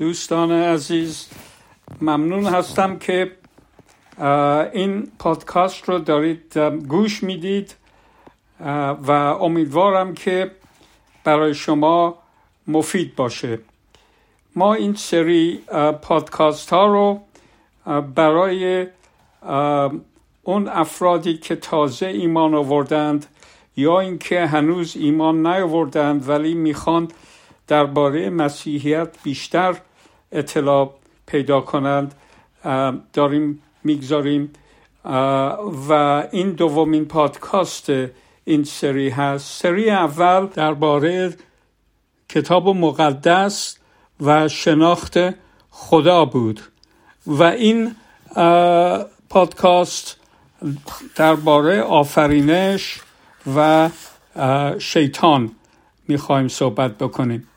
دوستان 0.00 0.52
عزیز 0.52 1.26
ممنون 2.00 2.46
هستم 2.46 2.98
که 2.98 3.32
این 4.72 5.12
پادکست 5.18 5.88
رو 5.88 5.98
دارید 5.98 6.58
گوش 6.88 7.22
می‌دید 7.22 7.74
و 9.06 9.10
امیدوارم 9.40 10.14
که 10.14 10.50
برای 11.24 11.54
شما 11.54 12.18
مفید 12.66 13.16
باشه. 13.16 13.58
ما 14.56 14.74
این 14.74 14.94
سری 14.94 15.60
پادکست 16.02 16.70
ها 16.70 16.86
رو 16.86 17.20
برای 18.00 18.86
اون 20.42 20.68
افرادی 20.68 21.38
که 21.38 21.56
تازه 21.56 22.06
ایمان 22.06 22.54
آوردند 22.54 23.26
یا 23.76 24.00
اینکه 24.00 24.46
هنوز 24.46 24.96
ایمان 24.96 25.46
نیاوردند 25.46 26.28
ولی 26.28 26.54
می‌خوان 26.54 27.08
درباره 27.66 28.30
مسیحیت 28.30 29.08
بیشتر 29.22 29.76
اطلاع 30.32 30.94
پیدا 31.26 31.60
کنند 31.60 32.14
داریم 33.12 33.62
می‌گذاریم. 33.84 34.52
و 35.88 35.92
این 36.32 36.50
دومین 36.50 37.04
پادکاست 37.04 37.92
این 38.44 38.64
سری 38.64 39.08
هست. 39.08 39.62
سری 39.62 39.90
اول 39.90 40.46
درباره 40.46 41.34
کتاب 42.28 42.68
مقدس 42.68 43.78
و 44.20 44.48
شناخت 44.48 45.18
خدا 45.70 46.24
بود. 46.24 46.60
و 47.26 47.42
این 47.42 47.96
پادکاست 49.28 50.16
درباره 51.16 51.82
آفرینش 51.82 53.00
و 53.56 53.90
شیطان 54.78 55.50
می‌خوایم 56.08 56.48
صحبت 56.48 56.98
بکنیم. 56.98 57.48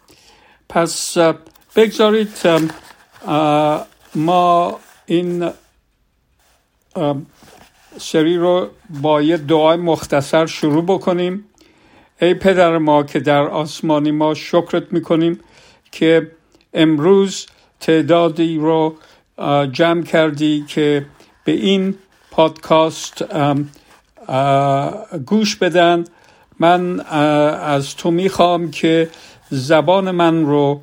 پس 0.69 1.17
بگذارید 1.75 2.29
ما 4.15 4.79
این 5.05 5.49
سری 7.97 8.37
رو 8.37 8.69
با 8.89 9.21
یه 9.21 9.37
دعای 9.37 9.77
مختصر 9.77 10.45
شروع 10.45 10.83
بکنیم. 10.83 11.45
ای 12.21 12.33
پدر 12.33 12.77
ما 12.77 13.03
که 13.03 13.19
در 13.19 13.41
آسمانی 13.41 14.11
ما 14.11 14.33
شکرت 14.33 14.93
می‌کنیم 14.93 15.39
که 15.91 16.31
امروز 16.73 17.47
تعدادی 17.79 18.57
رو 18.57 18.95
جمع 19.71 20.03
کردی 20.03 20.65
که 20.67 21.05
به 21.43 21.51
این 21.51 21.95
پادکاست 22.31 23.23
گوش 25.25 25.55
بدن. 25.55 26.05
من 26.59 26.99
از 26.99 27.95
تو 27.95 28.11
می‌خوام 28.11 28.71
که 28.71 29.09
زبان 29.49 30.11
من 30.11 30.45
رو 30.45 30.81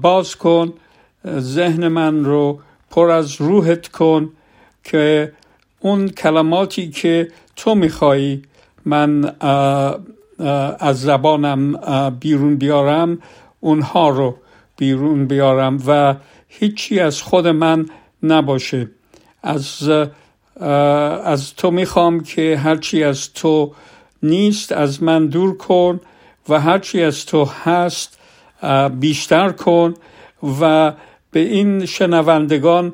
باز 0.00 0.36
کن 0.36 0.72
ذهن 1.38 1.88
من 1.88 2.24
رو 2.24 2.58
پر 2.90 3.10
از 3.10 3.40
روحت 3.40 3.88
کن 3.88 4.30
که 4.84 5.32
اون 5.80 6.08
کلماتی 6.08 6.90
که 6.90 7.28
تو 7.56 7.74
میخوایی 7.74 8.42
من 8.84 9.34
از 10.78 11.00
زبانم 11.00 11.76
بیرون 12.20 12.56
بیارم 12.56 13.18
اونها 13.60 14.08
رو 14.08 14.36
بیرون 14.76 15.26
بیارم 15.26 15.82
و 15.86 16.14
هیچی 16.48 17.00
از 17.00 17.22
خود 17.22 17.46
من 17.48 17.86
نباشه. 18.22 18.88
از 19.42 19.90
از 21.24 21.54
تو 21.54 21.70
می‌خوام 21.70 22.20
که 22.20 22.56
هرچی 22.56 23.04
از 23.04 23.32
تو 23.32 23.72
نیست 24.22 24.72
از 24.72 25.02
من 25.02 25.26
دور 25.26 25.56
کن 25.56 26.00
و 26.48 26.60
هرچی 26.60 27.02
از 27.02 27.26
تو 27.26 27.44
هست 27.44 28.18
بیشتر 29.00 29.50
کن 29.50 29.94
و 30.60 30.92
به 31.30 31.40
این 31.40 31.86
شنوندگان 31.86 32.92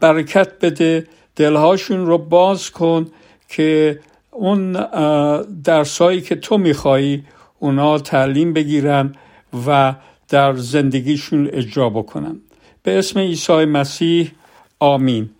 برکت 0.00 0.48
بده 0.60 1.06
دلهاشون 1.36 2.06
رو 2.06 2.18
باز 2.18 2.70
کن 2.70 3.06
که 3.48 4.00
اون 4.30 4.72
درسایی 5.64 6.20
که 6.20 6.36
تو 6.36 6.58
میخوایی 6.58 7.24
اونا 7.58 7.98
تعلیم 7.98 8.52
بگیرن 8.52 9.14
و 9.66 9.94
در 10.28 10.54
زندگیشون 10.54 11.50
اجرا 11.52 11.90
بکنن. 11.90 12.40
به 12.82 12.98
اسم 12.98 13.20
عیسی 13.20 13.64
مسیح 13.64 14.30
آمین. 14.80 15.30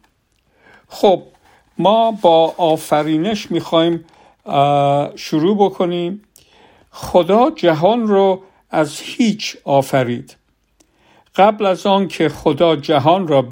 خب 0.88 1.22
ما 1.78 2.10
با 2.10 2.54
آفرینش 2.56 3.50
می‌خوایم 3.50 4.04
شروع 5.16 5.56
بکنیم. 5.56 6.22
خدا 6.90 7.50
جهان 7.50 8.08
رو 8.08 8.42
از 8.76 9.00
هیچ 9.00 9.56
آفرید. 9.64 10.36
قبل 11.36 11.66
از 11.66 11.86
آن 11.86 12.08
که 12.08 12.28
خدا 12.28 12.76
جهان 12.76 13.28
را 13.28 13.42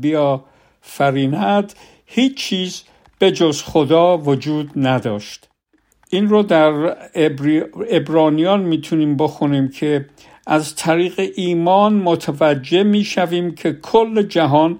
بیافریند 0.00 1.72
هیچ 2.06 2.36
چیز 2.36 2.82
به 3.18 3.32
جز 3.32 3.62
خدا 3.62 4.18
وجود 4.18 4.70
نداشت. 4.76 5.48
این 6.10 6.28
رو 6.28 6.42
در 6.42 6.96
ابرانیان 7.90 8.60
می‌تونیم 8.60 9.16
بخونیم 9.16 9.68
که 9.68 10.06
از 10.46 10.76
طریق 10.76 11.30
ایمان 11.36 11.94
متوجه 11.94 12.82
می‌شویم 12.82 13.54
که 13.54 13.72
کل 13.72 14.22
جهان 14.22 14.78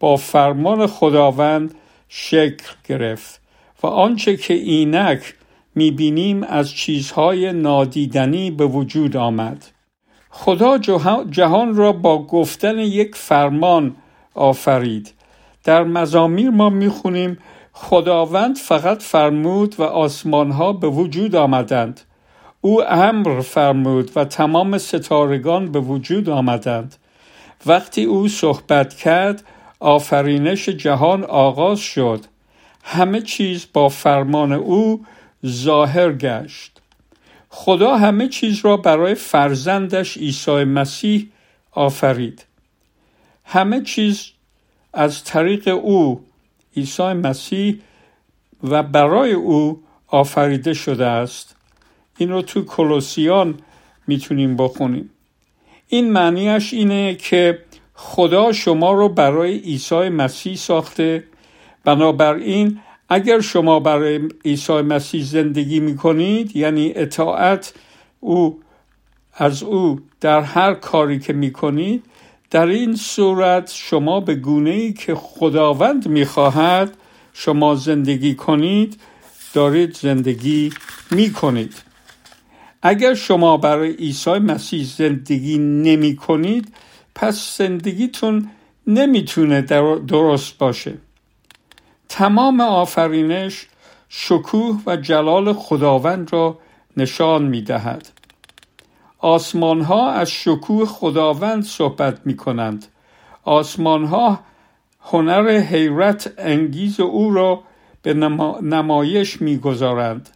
با 0.00 0.16
فرمان 0.16 0.86
خداوند 0.86 1.74
شکل 2.08 2.64
گرفت 2.88 3.40
و 3.82 3.86
آنچه 3.86 4.36
که 4.36 4.54
اینک 4.54 5.34
می‌بینیم 5.74 6.42
از 6.42 6.70
چیزهای 6.70 7.52
نادیدنی 7.52 8.50
به 8.50 8.66
وجود 8.66 9.16
آمد. 9.16 9.64
خدا 10.30 10.78
جهان 11.30 11.74
را 11.76 11.92
با 11.92 12.26
گفتن 12.26 12.78
یک 12.78 13.14
فرمان 13.14 13.96
آفرید. 14.34 15.12
در 15.64 15.84
مزامیر 15.84 16.50
ما 16.50 16.70
می‌خونیم 16.70 17.38
خداوند 17.72 18.56
فقط 18.56 19.02
فرمود 19.02 19.74
و 19.78 19.82
آسمانها 19.82 20.72
به 20.72 20.88
وجود 20.88 21.36
آمدند. 21.36 22.00
او 22.60 22.92
امر 22.92 23.40
فرمود 23.40 24.10
و 24.16 24.24
تمام 24.24 24.78
ستارگان 24.78 25.72
به 25.72 25.80
وجود 25.80 26.28
آمدند. 26.28 26.96
وقتی 27.66 28.04
او 28.04 28.28
صحبت 28.28 28.94
کرد 28.94 29.44
آفرینش 29.80 30.68
جهان 30.68 31.24
آغاز 31.24 31.78
شد. 31.80 32.20
همه 32.84 33.20
چیز 33.20 33.66
با 33.72 33.88
فرمان 33.88 34.52
او 34.52 35.04
ظاهر 35.46 36.12
گشت. 36.12 36.80
خدا 37.48 37.96
همه 37.96 38.28
چیز 38.28 38.64
را 38.64 38.76
برای 38.76 39.14
فرزندش 39.14 40.16
عیسی 40.16 40.64
مسیح 40.64 41.28
آفرید. 41.72 42.44
همه 43.44 43.82
چیز 43.82 44.30
از 44.92 45.24
طریق 45.24 45.68
او 45.68 46.24
عیسی 46.76 47.02
مسیح 47.02 47.80
و 48.62 48.82
برای 48.82 49.32
او 49.32 49.82
آفریده 50.06 50.74
شده 50.74 51.06
است. 51.06 51.56
این 52.18 52.30
رو 52.30 52.42
تو 52.42 52.64
کلوسیان 52.64 53.58
می‌تونیم 54.06 54.56
بخونیم. 54.56 55.10
این 55.88 56.12
معنیش 56.12 56.72
اینه 56.72 57.14
که 57.14 57.58
خدا 57.94 58.52
شما 58.52 58.92
رو 58.92 59.08
برای 59.08 59.58
عیسی 59.58 60.08
مسیح 60.08 60.56
ساخته. 60.56 61.24
بنابراین 61.84 62.80
اگر 63.14 63.40
شما 63.40 63.80
برای 63.80 64.20
عیسی 64.44 64.72
مسیح 64.72 65.24
زندگی 65.24 65.80
می 65.80 65.96
کنید 65.96 66.56
یعنی 66.56 66.92
اطاعت 66.96 67.74
او 68.20 68.60
از 69.34 69.62
او 69.62 70.00
در 70.20 70.40
هر 70.40 70.74
کاری 70.74 71.18
که 71.18 71.32
می 71.32 71.52
کنید 71.52 72.04
در 72.50 72.66
این 72.66 72.96
صورت 72.96 73.72
شما 73.74 74.20
به 74.20 74.34
گونه 74.34 74.70
ای 74.70 74.92
که 74.92 75.14
خداوند 75.14 76.08
می 76.08 76.24
خواهد 76.24 76.96
شما 77.32 77.74
زندگی 77.74 78.34
کنید 78.34 79.00
دارید 79.54 79.94
زندگی 79.94 80.72
می 81.10 81.32
کنید 81.32 81.74
اگر 82.82 83.14
شما 83.14 83.56
برای 83.56 83.92
عیسی 83.92 84.38
مسیح 84.38 84.84
زندگی 84.84 85.58
نمی 85.58 86.16
کنید 86.16 86.74
پس 87.14 87.58
زندگیتون 87.58 88.50
نمی‌تونه 88.86 89.62
درست 90.06 90.58
باشه. 90.58 91.03
تمام 92.14 92.60
آفرینش 92.60 93.66
شکوه 94.08 94.80
و 94.86 94.96
جلال 94.96 95.52
خداوند 95.52 96.32
را 96.32 96.58
نشان 96.96 97.42
می 97.42 97.62
دهد. 97.62 98.08
آسمان 99.18 99.80
ها 99.80 100.10
از 100.10 100.30
شکوه 100.30 100.86
خداوند 100.86 101.64
صحبت 101.64 102.20
می 102.24 102.36
کنند. 102.36 102.86
آسمان 103.44 104.04
ها 104.04 104.38
هنر 105.00 105.58
حیرت 105.58 106.32
انگیز 106.38 107.00
او 107.00 107.34
را 107.34 107.62
به 108.02 108.14
نمایش 108.62 109.42
می 109.42 109.58
گذارند. 109.58 110.30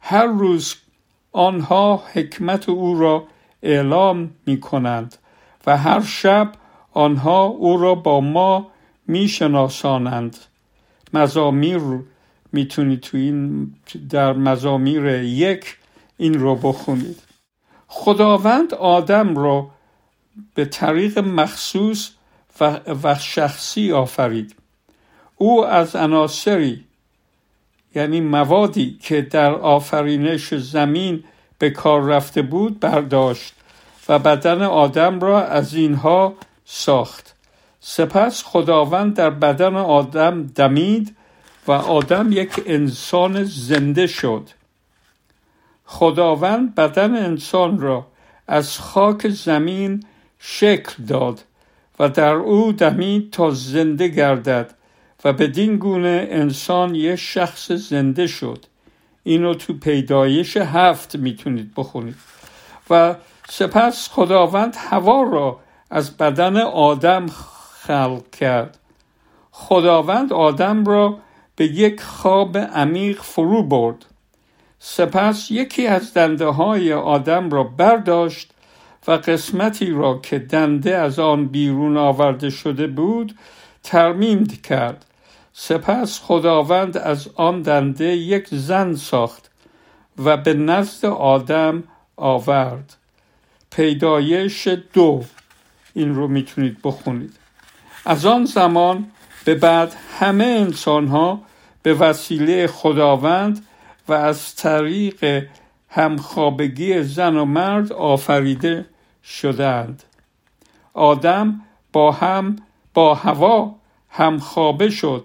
هر 0.00 0.26
روز 0.26 0.74
آنها 1.32 2.02
حکمت 2.12 2.68
او 2.68 2.98
را 2.98 3.24
اعلام 3.62 4.30
می 4.46 4.60
کنند 4.60 5.14
و 5.66 5.76
هر 5.76 6.02
شب 6.02 6.52
آنها 6.92 7.44
او 7.44 7.76
را 7.76 7.94
با 7.94 8.20
ما 8.20 8.66
می 9.06 9.28
شناسانند. 9.28 10.36
مزامیر 11.14 11.80
می‌تونید 12.52 13.00
تو 13.00 13.16
این 13.16 13.74
در 14.10 14.32
مزامیر 14.32 15.06
یک 15.22 15.76
این 16.16 16.34
رو 16.34 16.56
بخونید. 16.56 17.22
خداوند 17.86 18.74
آدم 18.74 19.36
را 19.36 19.70
به 20.54 20.64
طریق 20.64 21.18
مخصوص 21.18 22.10
و 23.02 23.14
شخصی 23.14 23.92
آفرید. 23.92 24.54
او 25.36 25.66
از 25.66 25.96
عناصری 25.96 26.84
یعنی 27.94 28.20
موادی 28.20 28.98
که 29.02 29.22
در 29.22 29.54
آفرینش 29.54 30.54
زمین 30.54 31.24
به 31.58 31.70
کار 31.70 32.02
رفته 32.02 32.42
بود 32.42 32.80
برداشت 32.80 33.54
و 34.08 34.18
بدن 34.18 34.62
آدم 34.62 35.20
را 35.20 35.44
از 35.44 35.74
اینها 35.74 36.34
ساخت. 36.64 37.33
سپس 37.86 38.42
خداوند 38.42 39.14
در 39.14 39.30
بدن 39.30 39.76
آدم 39.76 40.46
دمید 40.46 41.16
و 41.66 41.72
آدم 41.72 42.32
یک 42.32 42.62
انسان 42.66 43.44
زنده 43.44 44.06
شد. 44.06 44.48
خداوند 45.84 46.74
بدن 46.74 47.16
انسان 47.16 47.80
را 47.80 48.06
از 48.48 48.78
خاک 48.78 49.28
زمین 49.28 50.04
شکل 50.38 51.02
داد 51.02 51.40
و 51.98 52.08
در 52.08 52.34
او 52.34 52.72
دمید 52.72 53.30
تا 53.30 53.50
زنده 53.50 54.08
گردد 54.08 54.74
و 55.24 55.32
بدین 55.32 55.76
گونه 55.76 56.28
انسان 56.30 56.94
یک 56.94 57.16
شخص 57.16 57.72
زنده 57.72 58.26
شد. 58.26 58.64
اینو 59.22 59.54
تو 59.54 59.72
پیدایش 59.72 60.56
هفت 60.56 61.16
می‌تونید 61.16 61.72
بخونید. 61.76 62.16
و 62.90 63.14
سپس 63.48 64.08
خداوند 64.08 64.76
هوا 64.78 65.22
را 65.22 65.60
از 65.90 66.16
بدن 66.16 66.56
آدم 66.56 67.26
خلق 67.86 68.30
کرد. 68.30 68.78
خداوند 69.50 70.32
آدم 70.32 70.84
را 70.84 71.18
به 71.56 71.64
یک 71.64 72.02
خواب 72.02 72.58
عمیق 72.58 73.22
فرو 73.22 73.62
برد. 73.62 74.04
سپس 74.78 75.50
یکی 75.50 75.86
از 75.86 76.14
دنده 76.14 76.46
های 76.46 76.92
آدم 76.92 77.50
را 77.50 77.64
برداشت 77.64 78.50
و 79.08 79.12
قسمتی 79.12 79.90
را 79.90 80.18
که 80.18 80.38
دنده 80.38 80.96
از 80.96 81.18
آن 81.18 81.46
بیرون 81.46 81.96
آورده 81.96 82.50
شده 82.50 82.86
بود 82.86 83.34
ترمیم 83.82 84.46
کرد. 84.46 85.04
سپس 85.52 86.20
خداوند 86.20 86.96
از 86.96 87.28
آن 87.34 87.62
دنده 87.62 88.04
یک 88.04 88.48
زن 88.50 88.94
ساخت 88.94 89.50
و 90.18 90.36
به 90.36 90.54
نزد 90.54 91.06
آدم 91.06 91.84
آورد. 92.16 92.96
پیدایش 93.70 94.68
دو. 94.92 95.24
این 95.94 96.14
رو 96.14 96.28
می‌تونید 96.28 96.78
بخونید. 96.84 97.43
از 98.06 98.26
آن 98.26 98.44
زمان 98.44 99.06
به 99.44 99.54
بعد 99.54 99.94
همه 100.18 100.44
انسان 100.44 101.06
ها 101.06 101.40
به 101.82 101.94
وسیله 101.94 102.66
خداوند 102.66 103.66
و 104.08 104.12
از 104.12 104.56
طریق 104.56 105.46
همخوابگی 105.88 107.02
زن 107.02 107.36
و 107.36 107.44
مرد 107.44 107.92
آفریده 107.92 108.86
شدند. 109.24 110.02
آدم 110.94 111.60
با 111.92 112.12
هم 112.12 112.56
با 112.94 113.14
هوا 113.14 113.74
همخوابه 114.10 114.90
شد 114.90 115.24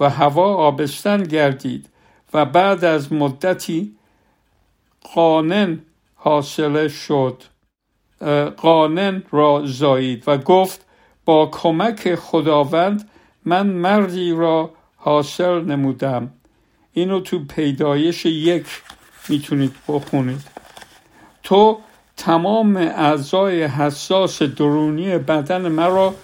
و 0.00 0.10
هوا 0.10 0.54
آبستن 0.54 1.22
گردید 1.22 1.88
و 2.34 2.44
بعد 2.44 2.84
از 2.84 3.12
مدتی 3.12 3.96
قانن 5.14 5.78
حاصل 6.14 6.88
شد 6.88 7.42
قانن 8.56 9.22
را 9.30 9.62
زایید 9.64 10.24
و 10.26 10.38
گفت 10.38 10.83
با 11.24 11.46
کمک 11.46 12.14
خداوند 12.14 13.08
من 13.44 13.66
مردی 13.66 14.32
را 14.32 14.70
حاصل 14.96 15.60
نمودم. 15.64 16.30
اینو 16.92 17.20
تو 17.20 17.44
پیدایش 17.44 18.26
یک 18.26 18.66
می‌تونید 19.28 19.74
بخونید. 19.88 20.40
تو 21.42 21.78
تمام 22.16 22.76
اعضای 22.76 23.64
حساس 23.64 24.42
درونی 24.42 25.18
بدن 25.18 25.68
مرا 25.68 26.14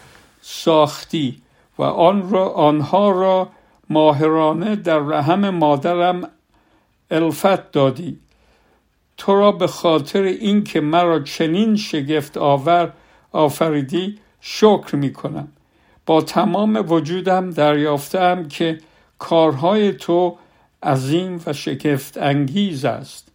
ساختی 0.43 1.43
و 1.79 1.83
آن 1.83 2.31
را 2.31 2.49
آنها 2.49 3.11
را 3.11 3.49
ماهرانه 3.91 4.77
در 4.77 4.99
رحم 4.99 5.51
مادرم 5.51 6.29
الفت 7.11 7.73
دادی. 7.73 8.19
تو 9.17 9.35
را 9.35 9.53
به 9.53 9.67
خاطر 9.67 10.23
اینکه 10.23 10.81
مرا 10.81 11.21
چنین 11.21 11.77
شگفت 11.77 12.37
آور 12.37 12.93
آفریدی 13.33 14.19
شکر 14.41 14.97
می 14.97 15.13
کنم 15.13 15.49
با 16.07 16.23
تمام 16.23 16.85
وجودم 16.89 17.51
دریافتم 17.51 18.49
که 18.49 18.79
کارهای 19.19 19.93
تو 19.93 20.37
عظیم 20.83 21.41
و 21.47 21.53
شگفت 21.53 22.19
انگیز 22.19 22.85
است. 22.85 23.33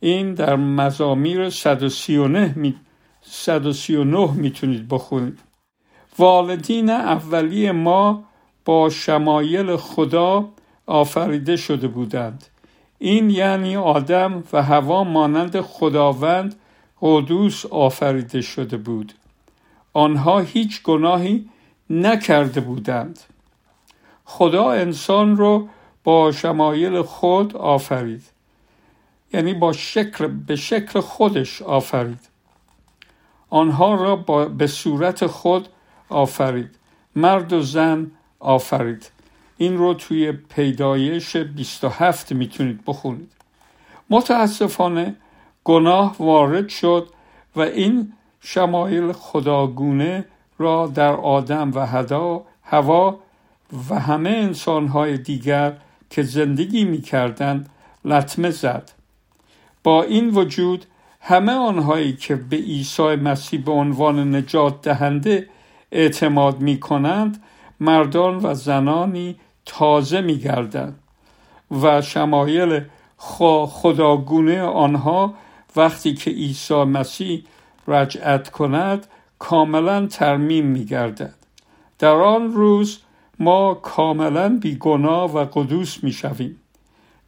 این 0.00 0.34
در 0.34 0.56
مزامیر 0.56 1.50
139 1.50 2.52
می 2.56 2.76
139 3.22 4.32
می‌تونید 4.32 4.88
بخونید. 4.88 5.38
والدین 6.18 6.90
اولی 6.90 7.70
ما 7.70 8.24
با 8.64 8.90
شمایل 8.90 9.76
خدا 9.76 10.48
آفریده 10.86 11.56
شده 11.56 11.88
بودند. 11.88 12.44
این 12.98 13.30
یعنی 13.30 13.76
آدم 13.76 14.44
و 14.52 14.62
هوا 14.62 15.04
مانند 15.04 15.60
خداوند 15.60 16.54
قدوس 17.00 17.66
آفریده 17.66 18.40
شده 18.40 18.76
بود. 18.76 19.12
آنها 19.92 20.40
هیچ 20.40 20.82
گناهی 20.82 21.48
نکرده 21.90 22.60
بودند. 22.60 23.18
خدا 24.24 24.70
انسان 24.70 25.36
رو 25.36 25.68
با 26.04 26.32
شمایل 26.32 27.02
خود 27.02 27.56
آفرید. 27.56 28.22
یعنی 29.32 29.54
با 29.54 29.72
شکل 29.72 30.26
به 30.26 30.56
شکل 30.56 31.00
خودش 31.00 31.62
آفرید. 31.62 32.28
آنها 33.50 33.94
را 33.94 34.16
با 34.16 34.44
به 34.44 34.66
صورت 34.66 35.26
خود 35.26 35.68
آفرید. 36.08 36.70
مرد 37.16 37.52
و 37.52 37.62
زن 37.62 38.10
آفرید. 38.40 39.10
این 39.56 39.78
رو 39.78 39.94
توی 39.94 40.32
پیدایش 40.32 41.36
27 41.36 42.32
می‌تونید 42.32 42.80
بخونید. 42.86 43.32
متاسفانه 44.10 45.16
گناه 45.64 46.16
وارد 46.18 46.68
شد 46.68 47.08
و 47.56 47.60
این 47.60 48.12
شمایل 48.40 49.12
خداگونه 49.12 50.24
را 50.58 50.86
در 50.86 51.12
آدم 51.12 51.72
و 51.74 51.86
هدا 51.86 52.42
هوا 52.62 53.18
و 53.90 54.00
همه 54.00 54.30
انسانهای 54.30 55.18
دیگر 55.18 55.76
که 56.10 56.22
زندگی 56.22 56.84
می‌کردند 56.84 57.68
لطمه 58.04 58.50
زد. 58.50 58.90
با 59.84 60.02
این 60.02 60.30
وجود 60.30 60.86
همه 61.20 61.52
آنهایی 61.52 62.12
که 62.12 62.36
به 62.36 62.56
عیسی 62.56 63.02
مسیح 63.02 63.64
به 63.64 63.72
عنوان 63.72 64.34
نجات 64.34 64.82
دهنده 64.82 65.48
اعتماد 65.92 66.60
می 66.60 66.80
کنند 66.80 67.42
مردان 67.80 68.40
و 68.42 68.54
زنانی 68.54 69.36
تازه 69.66 70.20
می 70.20 70.38
گردند 70.38 70.98
و 71.82 72.02
شمایل 72.02 72.80
خداگونه 73.66 74.62
آنها 74.62 75.34
وقتی 75.76 76.14
که 76.14 76.30
عیسی 76.30 76.84
مسیح 76.84 77.44
رجعت 77.90 78.50
کند 78.50 79.06
کاملا 79.38 80.06
ترمیم 80.06 80.66
می 80.66 80.84
گردد. 80.84 81.34
در 81.98 82.14
آن 82.14 82.52
روز 82.52 82.98
ما 83.38 83.74
کاملا 83.74 84.58
بیگناه 84.60 85.32
و 85.32 85.44
قدوس 85.44 86.04
می 86.04 86.12
شویم. 86.12 86.60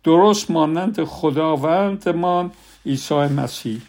درست 0.05 0.51
مانند 0.51 1.05
خداوندمان 1.05 2.51
عیسی 2.87 3.15
مسیح 3.15 3.83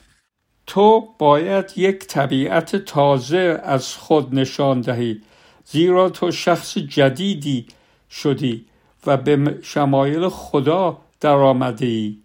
تو 0.67 1.07
باید 1.19 1.73
یک 1.75 1.99
طبیعت 1.99 2.75
تازه 2.75 3.61
از 3.63 3.93
خود 3.95 4.35
نشان 4.35 4.81
دهی 4.81 5.21
زیرا 5.65 6.09
تو 6.09 6.31
شخص 6.31 6.77
جدیدی 6.77 7.65
شدی 8.11 8.65
و 9.07 9.17
به 9.17 9.59
شمایل 9.61 10.29
خدا 10.29 10.97
در 11.21 11.35
آمده 11.35 11.85
ای 11.85 12.17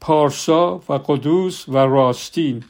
پارسا 0.00 0.80
و 0.88 0.92
قدوس 0.92 1.68
و 1.68 1.76
راستین 1.76 2.64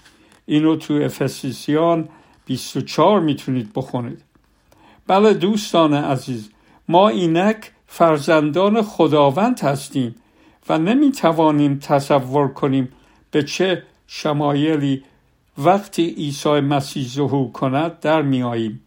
اینو 0.46 0.76
تو 0.76 0.94
افسیسیان 0.94 2.08
24 2.46 3.20
می‌تونید 3.20 3.72
بخونید 3.74 4.22
بله 5.06 5.34
دوستان 5.34 5.94
عزیز 5.94 6.50
ما 6.88 7.08
اینک 7.08 7.72
فرزندان 7.86 8.82
خداوند 8.82 9.60
هستیم 9.60 10.14
و 10.68 10.78
نمی 10.78 11.12
توانیم 11.12 11.78
تصور 11.78 12.48
کنیم 12.48 12.88
به 13.30 13.42
چه 13.42 13.82
شمایلی 14.06 15.04
وقتی 15.58 16.06
عیسی 16.10 16.60
مسیح 16.60 17.08
ظهور 17.08 17.52
کند 17.52 18.00
در 18.00 18.22
می 18.22 18.42
آییم. 18.42 18.82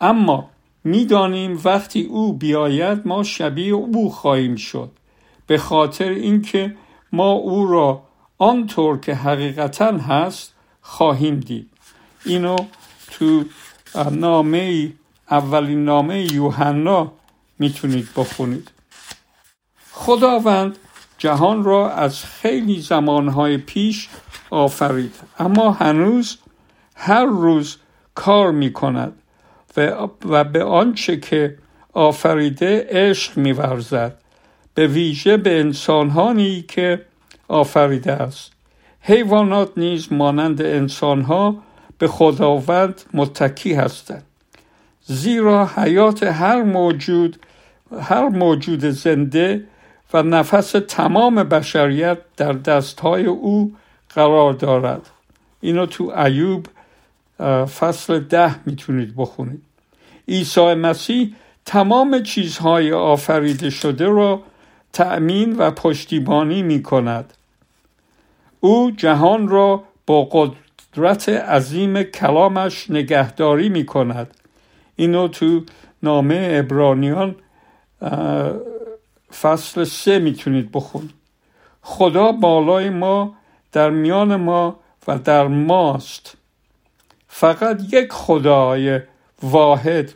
اما 0.00 0.50
می‌دانیم 0.84 1.60
وقتی 1.64 2.02
او 2.02 2.32
بیاید 2.32 3.06
ما 3.06 3.22
شبیه 3.22 3.74
او 3.74 4.10
خواهیم 4.10 4.56
شد 4.56 4.90
به 5.46 5.58
خاطر 5.58 6.08
اینکه 6.08 6.76
ما 7.12 7.30
او 7.30 7.66
را 7.66 8.02
آنطور 8.44 8.98
که 8.98 9.14
حقیقتا 9.14 9.98
هست 9.98 10.54
خواهیم 10.80 11.40
دید. 11.40 11.70
اینو 12.24 12.56
تو 13.10 13.44
نامه 14.10 14.92
اولین 15.30 15.84
نامه 15.84 16.32
یوحنا 16.32 17.12
می‌تونید 17.58 18.08
بخونید. 18.16 18.70
خداوند 19.92 20.76
جهان 21.18 21.64
را 21.64 21.90
از 21.90 22.24
خیلی 22.24 22.80
زمانهای 22.80 23.58
پیش 23.58 24.08
آفرید 24.50 25.14
اما 25.38 25.70
هنوز 25.70 26.38
هر 26.96 27.24
روز 27.24 27.76
کار 28.14 28.52
می 28.52 28.72
کند 28.72 29.12
و 30.26 30.44
به 30.44 30.64
آنچه 30.64 31.16
که 31.16 31.58
آفریده 31.92 32.86
عشق 32.90 33.36
می 33.36 33.52
ورزد 33.52 34.14
به 34.74 34.86
ویژه 34.86 35.36
به 35.36 35.60
انسانهانی 35.60 36.62
که 36.62 37.06
آفریده 37.48 38.12
است. 38.12 38.52
حیوانات 39.00 39.70
نیز 39.76 40.12
مانند 40.12 40.62
انسانها 40.62 41.56
به 41.98 42.08
خداوند 42.08 43.02
متکی 43.14 43.74
هستند. 43.74 44.24
زیرا 45.04 45.66
حیات 45.76 46.22
هر 46.22 46.62
موجود 46.62 47.36
هر 48.00 48.28
موجود 48.28 48.84
زنده 48.84 49.64
و 50.14 50.22
نفس 50.22 50.74
تمام 50.88 51.34
بشریت 51.34 52.18
در 52.36 52.52
دستهای 52.52 53.26
او 53.26 53.74
قرار 54.14 54.52
دارد. 54.52 55.10
اینو 55.60 55.86
تو 55.86 56.12
ایوب 56.18 56.66
فصل 57.66 58.18
ده 58.18 58.66
می‌تونید 58.66 59.16
بخونید. 59.16 59.62
عیسی 60.28 60.74
مسیح 60.74 61.34
تمام 61.66 62.22
چیزهای 62.22 62.92
آفریده 62.92 63.70
شده 63.70 64.06
را 64.06 64.42
تأمین 64.94 65.56
و 65.56 65.70
پشتیبانی 65.70 66.62
می 66.62 66.82
کند 66.82 67.34
او 68.60 68.90
جهان 68.90 69.48
را 69.48 69.82
با 70.06 70.24
قدرت 70.24 71.28
عظیم 71.28 72.02
کلامش 72.02 72.90
نگهداری 72.90 73.68
می 73.68 73.86
کند 73.86 74.34
اینو 74.96 75.28
تو 75.28 75.62
نامه 76.02 76.48
ابرانیان 76.50 77.34
فصل 79.40 79.84
سه 79.84 80.18
می‌تونید 80.18 80.72
بخونید. 80.72 81.14
خدا 81.82 82.32
بالای 82.32 82.90
ما 82.90 83.34
در 83.72 83.90
میان 83.90 84.36
ما 84.36 84.76
و 85.08 85.18
در 85.18 85.46
ماست. 85.46 86.36
فقط 87.28 87.80
یک 87.92 88.12
خدای 88.12 89.00
واحد 89.42 90.12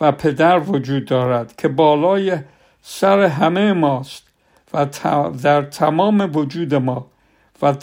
و 0.00 0.12
پدر 0.12 0.58
وجود 0.58 1.04
دارد 1.04 1.56
که 1.56 1.68
بالای 1.68 2.38
سر 2.82 3.20
همه 3.20 3.72
ماست 3.72 4.22
و 4.74 4.86
در 5.42 5.62
تمام 5.62 6.36
وجود 6.36 6.74
ما 6.74 7.06
و 7.62 7.76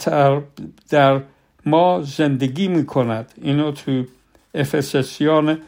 در 0.88 1.22
ما 1.66 2.02
زندگی 2.02 2.68
می 2.68 2.86
کند 2.86 3.32
اینو 3.42 3.72
تو 3.72 4.04
افسسیان 4.54 5.58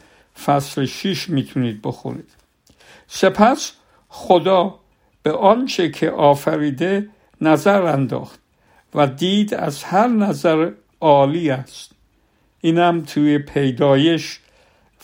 فصل 0.45 0.85
6 0.85 1.29
می‌تونید 1.29 1.81
بخونید. 1.81 2.29
سپس 3.07 3.71
خدا 4.09 4.79
به 5.23 5.31
آنچه 5.31 5.89
که 5.89 6.11
آفریده 6.11 7.09
نظر 7.41 7.81
انداخت 7.81 8.39
و 8.95 9.07
دید 9.07 9.53
از 9.53 9.83
هر 9.83 10.07
نظر 10.07 10.71
عالی 11.01 11.49
است. 11.49 11.91
اینم 12.61 13.01
توی 13.01 13.37
پیدایش 13.37 14.39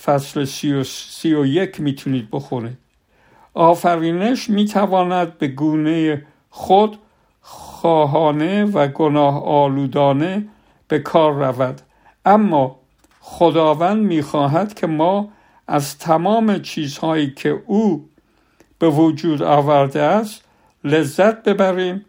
فصل 0.03 0.45
سی 0.83 1.33
و, 1.33 1.45
یک 1.45 1.81
می‌تونید 1.81 2.27
بخونید. 2.31 2.77
آفرینش 3.55 4.49
می‌تواند 4.49 5.37
به 5.37 5.47
گونه 5.47 6.25
خود 6.49 6.97
خواهانه 7.41 8.65
و 8.65 8.87
گناه 8.87 9.43
آلودانه 9.43 10.47
به 10.87 10.99
کار 10.99 11.33
رود. 11.33 11.81
اما 12.25 12.75
خداوند 13.21 14.03
می‌خواهد 14.05 14.73
که 14.73 14.87
ما 14.87 15.29
از 15.67 15.97
تمام 15.97 16.59
چیزهایی 16.59 17.31
که 17.31 17.63
او 17.65 18.09
به 18.79 18.89
وجود 18.89 19.41
آورده 19.41 20.01
است 20.01 20.43
لذت 20.83 21.43
ببریم 21.43 22.05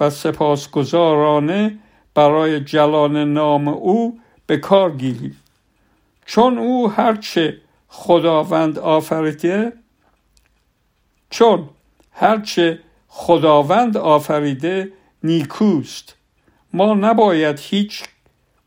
و 0.00 0.10
سپاسگزارانه 0.10 1.78
برای 2.14 2.60
جلان 2.60 3.32
نام 3.32 3.68
او 3.68 4.18
به 4.46 4.56
کار 4.56 4.90
گیریم. 4.90 5.36
چون 6.26 6.58
او 6.58 6.90
هرچه 6.90 7.56
خداوند 7.88 8.78
آفریده 8.78 9.72
چون 11.30 11.68
هرچه 12.12 12.80
خداوند 13.08 13.96
آفریده 13.96 14.92
نیکوست. 15.22 16.16
ما 16.72 16.94
نباید 16.94 17.58
هیچ 17.60 18.04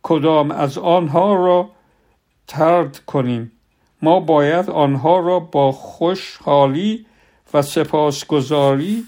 کدام 0.03 0.51
از 0.51 0.77
آنها 0.77 1.35
را 1.35 1.69
ترد 2.47 2.99
کنیم. 3.05 3.51
ما 4.01 4.19
باید 4.19 4.69
آنها 4.69 5.19
را 5.19 5.39
با 5.39 5.71
خوشحالی 5.71 7.05
و 7.53 7.61
سپاسگزاری 7.61 9.05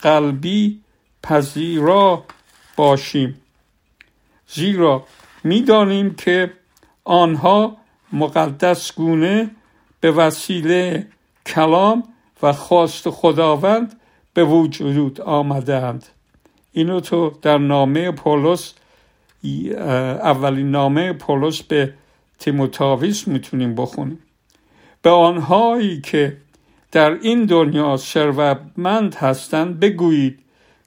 قلبی 0.00 0.80
پذیرا 1.22 2.24
باشیم. 2.76 3.40
زیرا 4.48 5.04
می‌دانیم 5.44 6.14
که 6.14 6.52
آنها 7.04 7.76
مقدس 8.12 8.94
گونه 8.94 9.50
به 10.00 10.10
وسیله 10.10 11.06
کلام 11.46 12.13
و 12.44 12.52
خواست 12.52 13.10
خداوند 13.10 14.00
به 14.34 14.44
وجود 14.44 15.20
آمدند. 15.20 16.06
اینو 16.72 17.00
تو 17.00 17.32
در 17.42 17.58
نامه 17.58 18.10
پولس 18.10 18.74
اولین 20.22 20.70
نامه 20.70 21.12
پولس 21.12 21.62
به 21.62 21.94
تیموتاویس 22.38 23.28
می‌تونیم 23.28 23.74
بخونیم. 23.74 24.18
به 25.02 25.10
آنهایی 25.10 26.00
که 26.00 26.36
در 26.92 27.10
این 27.10 27.44
دنیا 27.44 27.96
ثروتمند 27.96 29.14
هستند 29.14 29.80
بگویید 29.80 30.38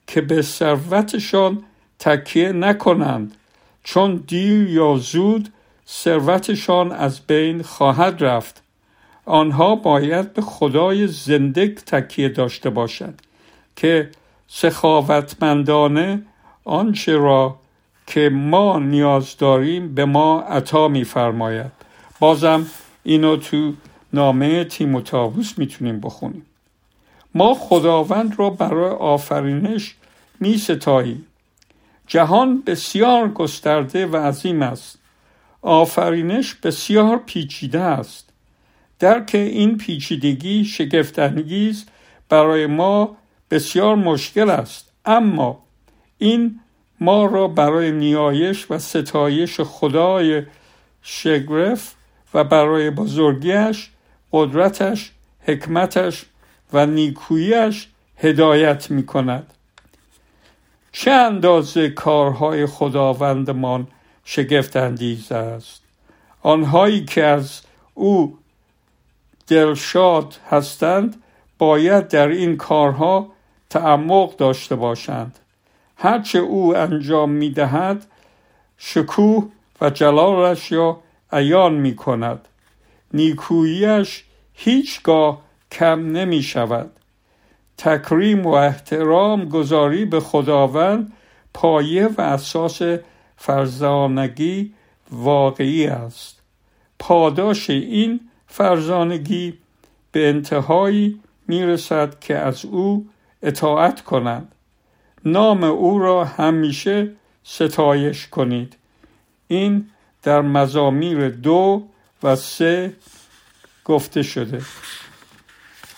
که 0.06 0.20
به 0.20 0.42
ثروتشان 0.42 1.64
تکیه 1.98 2.52
نکنند 2.52 3.34
چون 3.84 4.24
دیر 4.26 4.70
یا 4.70 4.96
زود 4.96 5.48
ثروتشان 5.88 6.92
از 6.92 7.20
بین 7.20 7.62
خواهد 7.62 8.24
رفت. 8.24 8.62
آنها 9.28 9.74
باید 9.74 10.32
به 10.32 10.42
خدای 10.42 11.06
زنده 11.06 11.68
تکیه 11.68 12.28
داشته 12.28 12.70
باشند 12.70 13.22
که 13.76 14.10
سخاوتمندانه 14.48 16.22
آنچه 16.64 17.16
را 17.16 17.56
که 18.06 18.28
ما 18.28 18.78
نیاز 18.78 19.36
داریم 19.36 19.94
به 19.94 20.04
ما 20.04 20.40
عطا 20.40 20.88
میفرماید. 20.88 21.72
بازم 22.20 22.66
اینو 23.04 23.36
تو 23.36 23.72
نامه 24.12 24.64
تیموتائوس 24.64 25.58
می‌تونیم 25.58 26.00
بخونیم. 26.00 26.46
ما 27.34 27.54
خداوند 27.54 28.38
را 28.38 28.50
برای 28.50 28.90
آفرینش 28.90 29.94
می 30.40 30.56
ستاییم 30.56 31.26
جهان 32.06 32.62
بسیار 32.66 33.28
گسترده 33.28 34.06
و 34.06 34.16
عظیم 34.16 34.62
است. 34.62 34.98
آفرینش 35.62 36.54
بسیار 36.54 37.16
پیچیده 37.26 37.80
است. 37.80 38.27
درک 38.98 39.30
این 39.34 39.78
پیچیدگی 39.78 40.64
شگفتانگیز 40.64 41.86
برای 42.28 42.66
ما 42.66 43.16
بسیار 43.50 43.94
مشکل 43.94 44.50
است. 44.50 44.92
اما 45.04 45.58
این 46.18 46.60
ما 47.00 47.26
را 47.26 47.48
برای 47.48 47.92
نیایش 47.92 48.70
و 48.70 48.78
ستایش 48.78 49.60
خدای 49.60 50.42
شگرف 51.02 51.94
و 52.34 52.44
برای 52.44 52.90
بزرگیش 52.90 53.90
قدرتش 54.32 55.12
حکمتش 55.40 56.24
و 56.72 56.86
نیکویش 56.86 57.88
هدایت 58.16 58.90
می 58.90 59.06
کند 59.06 59.54
چه 60.92 61.10
اندازه 61.10 61.90
کارهای 61.90 62.66
خداوندمان 62.66 63.86
شگفت 64.24 64.76
اندیز 64.76 65.32
است؟ 65.32 65.82
آنهایی 66.42 67.04
که 67.04 67.24
از 67.24 67.60
او 67.94 68.38
دلشاد 69.48 70.36
هستند 70.50 71.22
باید 71.58 72.08
در 72.08 72.28
این 72.28 72.56
کارها 72.56 73.32
تعمق 73.70 74.36
داشته 74.36 74.76
باشند. 74.76 75.38
هرچه 75.96 76.38
او 76.38 76.76
انجام 76.76 77.30
می 77.30 77.50
دهد 77.50 78.06
شکوه 78.78 79.48
و 79.80 79.90
جلالش 79.90 80.72
یا 80.72 81.00
عیان 81.32 81.74
می 81.74 81.96
کند 81.96 82.48
نیکوییش 83.14 84.24
هیچگاه 84.54 85.42
کم 85.72 86.12
نمی 86.12 86.42
شود 86.42 86.90
تکریم 87.78 88.46
و 88.46 88.48
احترام 88.48 89.48
گذاری 89.48 90.04
به 90.04 90.20
خداوند 90.20 91.12
پایه 91.54 92.06
و 92.06 92.20
اساس 92.20 92.82
فرزانگی 93.36 94.74
واقعی 95.10 95.86
است. 95.86 96.42
پاداش 96.98 97.70
این 97.70 98.20
فرزانگی 98.48 99.58
به 100.12 100.28
انتهایی 100.28 101.20
می‌رسد 101.48 102.20
که 102.20 102.38
از 102.38 102.64
او 102.64 103.08
اطاعت 103.42 104.04
کنند 104.04 104.54
نام 105.24 105.64
او 105.64 105.98
را 105.98 106.24
همیشه 106.24 107.12
ستایش 107.44 108.26
کنید. 108.26 108.76
این 109.48 109.90
در 110.22 110.40
مزامیر 110.40 111.28
دو 111.28 111.82
و 112.22 112.36
سه 112.36 112.96
گفته 113.84 114.22
شده. 114.22 114.62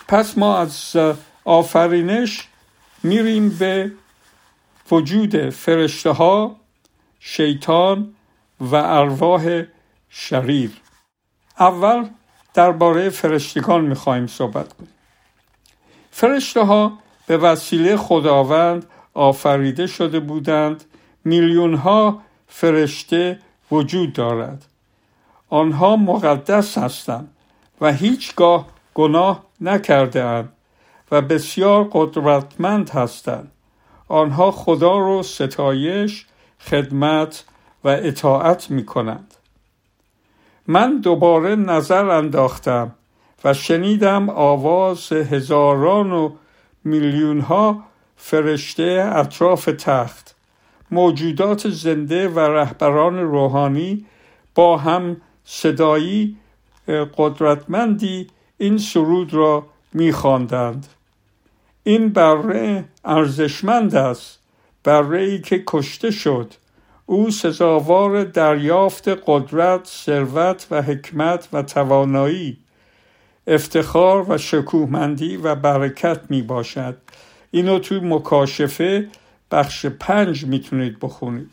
پس 0.08 0.38
ما 0.38 0.58
از 0.58 0.96
آفرینش 1.44 2.48
میریم 3.02 3.48
به 3.48 3.92
وجود 4.90 5.50
فرشته 5.50 6.10
ها 6.10 6.56
شیطان 7.20 8.14
و 8.60 8.74
ارواح 8.74 9.62
شریر. 10.08 10.70
اول 11.58 12.08
درباره 12.54 13.10
فرشتگان 13.10 13.84
می‌خواهیم 13.84 14.26
صحبت 14.26 14.72
کنیم. 14.72 14.92
فرشته 16.10 16.64
ها 16.64 16.92
به 17.26 17.36
وسیله 17.36 17.96
خداوند 17.96 18.86
آفریده 19.14 19.86
شده 19.86 20.20
بودند. 20.20 20.84
میلیون 21.24 21.74
ها 21.74 22.22
فرشته 22.48 23.38
وجود 23.70 24.12
دارد. 24.12 24.64
آنها 25.48 25.96
مقدس 25.96 26.78
هستند 26.78 27.28
و 27.80 27.92
هیچگاه 27.92 28.66
گناه 28.94 29.44
نکرده 29.60 30.24
اند 30.24 30.52
و 31.10 31.22
بسیار 31.22 31.88
قدرتمند 31.92 32.90
هستند. 32.90 33.52
آنها 34.08 34.50
خدا 34.50 34.98
رو 34.98 35.22
ستایش 35.22 36.26
خدمت 36.60 37.44
و 37.84 37.88
اطاعت 37.88 38.70
می 38.70 38.86
کنند 38.86 39.34
من 40.70 41.00
دوباره 41.00 41.56
نظر 41.56 42.10
انداختم 42.10 42.94
و 43.44 43.54
شنیدم 43.54 44.30
آواز 44.30 45.12
هزاران 45.12 46.12
و 46.12 46.32
میلیون 46.84 47.40
ها 47.40 47.84
فرشته 48.16 49.12
اطراف 49.14 49.64
تخت. 49.64 50.34
موجودات 50.90 51.68
زنده 51.68 52.28
و 52.28 52.38
رهبران 52.38 53.18
روحانی 53.18 54.06
با 54.54 54.76
هم 54.76 55.16
صدایی 55.44 56.36
قدرتمندی 57.16 58.26
این 58.58 58.78
سرود 58.78 59.34
را 59.34 59.66
میخواندند. 59.92 60.86
این 61.84 62.08
بره 62.08 62.84
ارزشمند 63.04 63.94
است 63.94 64.38
بره 64.84 65.20
ای 65.20 65.40
که 65.40 65.64
کشته 65.66 66.10
شد. 66.10 66.54
او 67.10 67.30
سزاوار 67.30 68.24
دریافت 68.24 69.08
قدرت 69.26 69.86
ثروت 69.86 70.66
و 70.70 70.82
حکمت 70.82 71.48
و 71.52 71.62
توانایی 71.62 72.58
افتخار 73.46 74.26
و 74.28 74.38
شکوهمندی 74.38 75.36
و 75.36 75.54
برکت 75.54 76.20
می 76.28 76.42
باشد. 76.42 76.96
اینو 77.50 77.78
توی 77.78 78.00
مکاشفه 78.00 79.08
بخش 79.50 79.86
پنج 79.86 80.44
می‌تونید 80.44 80.98
بخونید. 81.00 81.50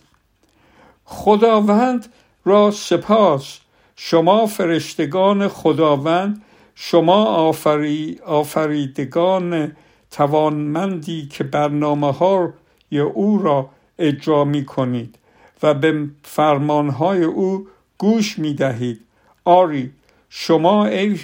خداوند 1.05 2.05
را 2.45 2.71
سپاس. 2.71 3.59
شما 3.95 4.45
فرشتگان 4.45 5.47
خداوند 5.47 6.41
شما 6.75 7.25
آفری 7.25 8.19
آفریدگان 8.25 9.75
توانمندی 10.11 11.27
که 11.27 11.43
برنامه 11.43 12.11
ها 12.11 12.53
او 12.91 13.39
را 13.43 13.69
اجرا 13.99 14.43
می 14.43 14.65
کنید 14.65 15.17
و 15.63 15.73
به 15.73 16.09
فرمانهای 16.23 17.23
او 17.23 17.67
گوش 17.97 18.39
می 18.39 18.53
دهید 18.53 19.01
آری 19.45 19.91
شما 20.29 20.85
ای 20.85 21.19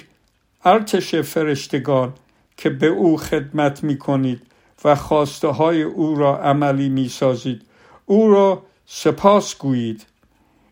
ارتش 0.64 1.14
فرشتگان 1.14 2.12
که 2.56 2.70
به 2.70 2.86
او 2.86 3.16
خدمت 3.16 3.84
می 3.84 3.98
کنید 3.98 4.42
و 4.84 4.94
خواسته 4.94 5.48
های 5.48 5.82
او 5.82 6.14
را 6.14 6.38
عملی 6.38 6.88
می 6.88 7.08
سازید 7.08 7.62
او 8.06 8.30
را 8.30 8.62
سپاس 8.86 9.58
گویید. 9.58 10.06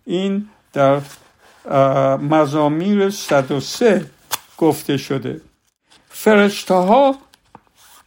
این 0.05 0.49
در 0.73 1.01
مزامیر 2.17 3.11
103 3.11 4.11
گفته 4.59 4.97
شده. 4.97 5.41
فرشته 6.09 6.75
ها 6.75 7.17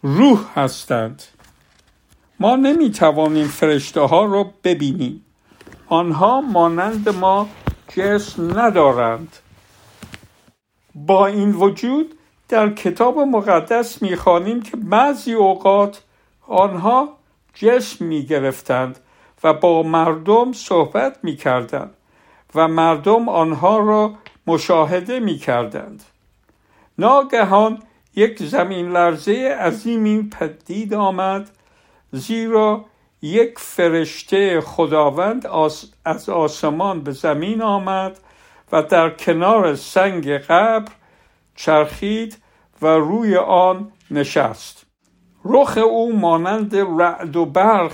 روح 0.01 0.59
هستند. 0.59 1.23
ما 2.39 2.55
نمی 2.55 2.91
توانیم 2.91 3.47
فرشته 3.47 4.01
ها 4.01 4.25
را 4.25 4.53
ببینیم. 4.63 5.24
آنها 5.87 6.41
مانند 6.41 7.09
ما 7.09 7.49
جسم 7.87 8.59
ندارند. 8.59 9.37
با 10.95 11.27
این 11.27 11.51
وجود 11.51 12.17
در 12.49 12.69
کتاب 12.69 13.19
مقدس 13.19 14.01
می‌خوانیم 14.01 14.61
که 14.61 14.77
بعضی 14.77 15.33
اوقات 15.33 16.01
آنها 16.47 17.09
جسم 17.53 18.05
می‌گرفتند 18.05 18.99
و 19.43 19.53
با 19.53 19.83
مردم 19.83 20.53
صحبت 20.53 21.17
می‌کردند 21.23 21.93
و 22.55 22.67
مردم 22.67 23.29
آنها 23.29 23.77
را 23.77 24.13
مشاهده 24.47 25.19
می‌کردند. 25.19 26.03
ناگهان 26.97 27.81
یک 28.15 28.43
زمین 28.43 28.91
لرزه 28.91 29.57
عظیمی 29.61 30.29
پدید 30.39 30.93
آمد 30.93 31.49
زیرا 32.11 32.85
یک 33.25 33.59
فرشته 33.59 34.61
خداوند 34.61 35.47
از 36.05 36.29
آسمان 36.29 37.01
به 37.01 37.11
زمین 37.11 37.61
آمد 37.61 38.19
و 38.71 38.83
در 38.83 39.09
کنار 39.09 39.75
سنگ 39.75 40.29
قبر 40.29 40.91
چرخید 41.55 42.37
و 42.81 42.87
روی 42.87 43.37
آن 43.37 43.91
نشست. 44.11 44.85
رخ 45.45 45.77
او 45.77 46.15
مانند 46.19 46.75
رعد 46.75 47.35
و 47.35 47.45
برق 47.45 47.91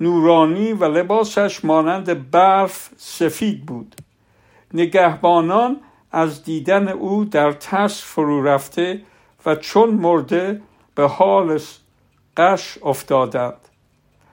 نورانی 0.00 0.72
و 0.72 0.84
لباسش 0.84 1.64
مانند 1.64 2.30
برف 2.30 2.90
سفید 2.96 3.66
بود. 3.66 3.96
نگهبانان 4.74 5.80
از 6.12 6.44
دیدن 6.44 6.88
او 6.88 7.24
در 7.24 7.52
ترس 7.52 8.02
فرو 8.02 8.44
رفته 8.44 9.02
و 9.46 9.54
چون 9.54 9.90
مرده 9.90 10.60
به 10.94 11.08
حال 11.08 11.60
قش 12.36 12.78
افتادند. 12.82 13.69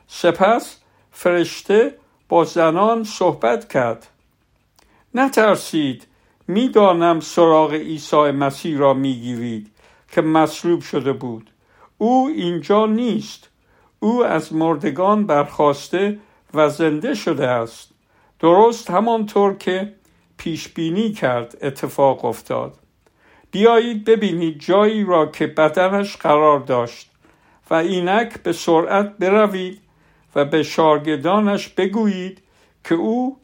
سپس 0.08 0.78
فرشته 1.12 1.96
با 2.30 2.44
زنان 2.44 3.04
صحبت 3.04 3.74
کرد. 3.74 4.08
نترسید 5.14 6.08
می‌دانم 6.48 7.20
سراغ 7.20 7.74
عیسی 7.74 8.32
مسیح 8.32 8.78
را 8.78 8.94
می‌گیرید 8.94 9.72
که 10.12 10.22
مصلوب 10.22 10.82
شده 10.82 11.14
بود. 11.14 11.50
او 11.98 12.28
اینجا 12.36 12.86
نیست. 12.86 13.50
او 14.00 14.26
از 14.26 14.54
مردگان 14.54 15.26
برخواسته 15.26 16.20
و 16.54 16.70
زنده 16.70 17.14
شده 17.14 17.48
است. 17.48 17.92
درست 18.40 18.92
همانطور 18.92 19.54
که 19.54 19.94
پیش 20.38 20.68
بینی 20.68 21.12
کرد 21.12 21.58
اتفاق 21.62 22.26
افتاد. 22.26 22.78
بیایید 23.52 24.06
ببینید 24.06 24.60
جایی 24.60 25.04
را 25.04 25.26
که 25.26 25.48
بدنش 25.48 26.18
قرار 26.18 26.60
داشت 26.60 27.12
و 27.70 27.74
اینک 27.74 28.44
به 28.44 28.54
سرعت 28.54 29.18
بروید. 29.18 29.82
و 30.36 30.46
به 30.46 30.64
شاگردانش 30.64 31.68
بگویید 31.68 32.42
که 32.84 32.96
او 32.96 33.38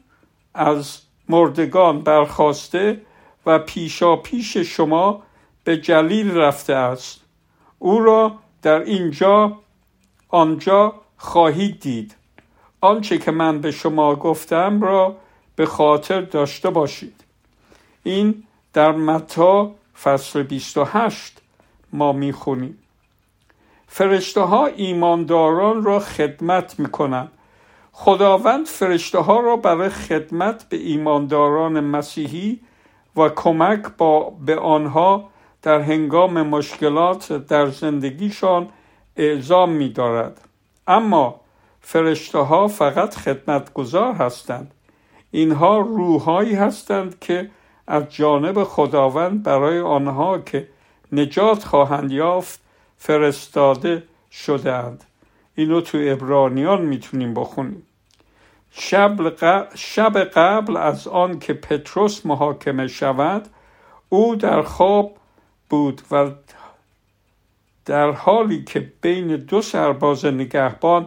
از 0.54 0.98
مردگان 1.28 2.00
برخواسته 2.02 3.00
و 3.46 3.58
پیشا 3.58 4.16
پیش 4.16 4.56
شما 4.56 5.22
به 5.64 5.76
جلیل 5.76 6.36
رفته 6.36 6.74
است. 6.74 7.20
او 7.78 8.00
را 8.00 8.34
در 8.62 8.80
اینجا 8.80 9.58
آنجا 10.28 10.94
خواهید 11.16 11.80
دید. 11.80 12.14
آنچه 12.80 13.18
که 13.18 13.30
من 13.30 13.60
به 13.60 13.70
شما 13.70 14.14
گفتم 14.14 14.82
را 14.82 15.16
به 15.56 15.66
خاطر 15.66 16.20
داشته 16.20 16.70
باشید. 16.70 17.24
این 18.02 18.44
در 18.72 18.92
متا 18.92 19.74
فصل 20.02 20.42
28 20.42 21.40
ما 21.92 22.12
می‌خونیم. 22.12 22.78
فرشته 23.96 24.40
ها 24.40 24.66
ایمانداران 24.66 25.84
را 25.84 25.98
خدمت 25.98 26.78
می‌کنند 26.78 27.32
خداوند 27.92 28.66
فرشته 28.66 29.18
ها 29.18 29.40
را 29.40 29.56
برای 29.56 29.88
خدمت 29.88 30.68
به 30.68 30.76
ایمانداران 30.76 31.80
مسیحی 31.80 32.60
و 33.16 33.28
کمک 33.28 33.82
با 33.98 34.30
به 34.30 34.58
آنها 34.58 35.30
در 35.62 35.80
هنگام 35.80 36.42
مشکلات 36.42 37.32
در 37.32 37.66
زندگیشان 37.66 38.68
اعزام 39.16 39.70
می 39.70 39.88
دارد. 39.88 40.40
اما 40.86 41.40
فرشته 41.80 42.38
ها 42.38 42.68
فقط 42.68 43.14
خدمتگزار 43.14 44.12
هستند 44.12 44.74
اینها 45.30 45.78
روحهایی 45.78 46.54
هستند 46.54 47.18
که 47.18 47.50
از 47.86 48.08
جانب 48.08 48.64
خداوند 48.64 49.42
برای 49.42 49.80
آنها 49.80 50.38
که 50.38 50.68
نجات 51.12 51.64
خواهند 51.64 52.12
یافت 52.12 52.63
فرستاده 52.98 54.02
شدهاند. 54.32 55.04
اینو 55.54 55.80
تو 55.80 55.98
ابرانیان 56.00 56.82
می‌تونیم 56.82 57.34
بخونیم. 57.34 57.86
شب 59.74 60.18
قبل 60.18 60.76
از 60.76 61.08
آن 61.08 61.38
که 61.38 61.54
پتروس 61.54 62.26
محاکمه 62.26 62.88
شود 62.88 63.48
او 64.08 64.36
در 64.36 64.62
خواب 64.62 65.16
بود 65.70 66.02
و 66.10 66.30
در 67.84 68.10
حالی 68.10 68.64
که 68.64 68.92
بین 69.00 69.36
دو 69.36 69.62
سرباز 69.62 70.24
نگهبان 70.24 71.06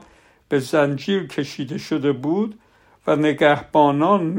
به 0.49 0.59
زنجیر 0.59 1.27
کشیده 1.27 1.77
شده 1.77 2.11
بود 2.11 2.59
و 3.07 3.15
نگهبانان 3.15 4.37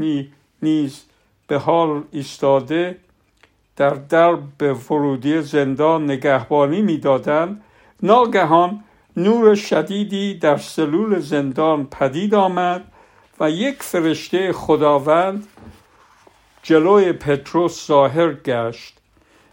نیز 0.61 1.03
به 1.47 1.57
حال 1.57 2.03
ایستاده 2.11 2.97
در 3.79 3.89
درب 3.89 4.91
ورودی 4.91 5.41
زندان 5.41 6.03
نگهبانی 6.03 6.81
می‌دادند. 6.81 7.61
ناگهان 8.03 8.83
نور 9.17 9.55
شدیدی 9.55 10.33
در 10.33 10.57
سلول 10.57 11.19
زندان 11.19 11.85
پدید 11.85 12.35
آمد 12.35 12.83
و 13.39 13.49
یک 13.49 13.83
فرشته 13.83 14.53
خداوند 14.53 15.47
جلوی 16.63 17.13
پتروس 17.13 17.87
ظاهر 17.87 18.33
گشت. 18.33 18.97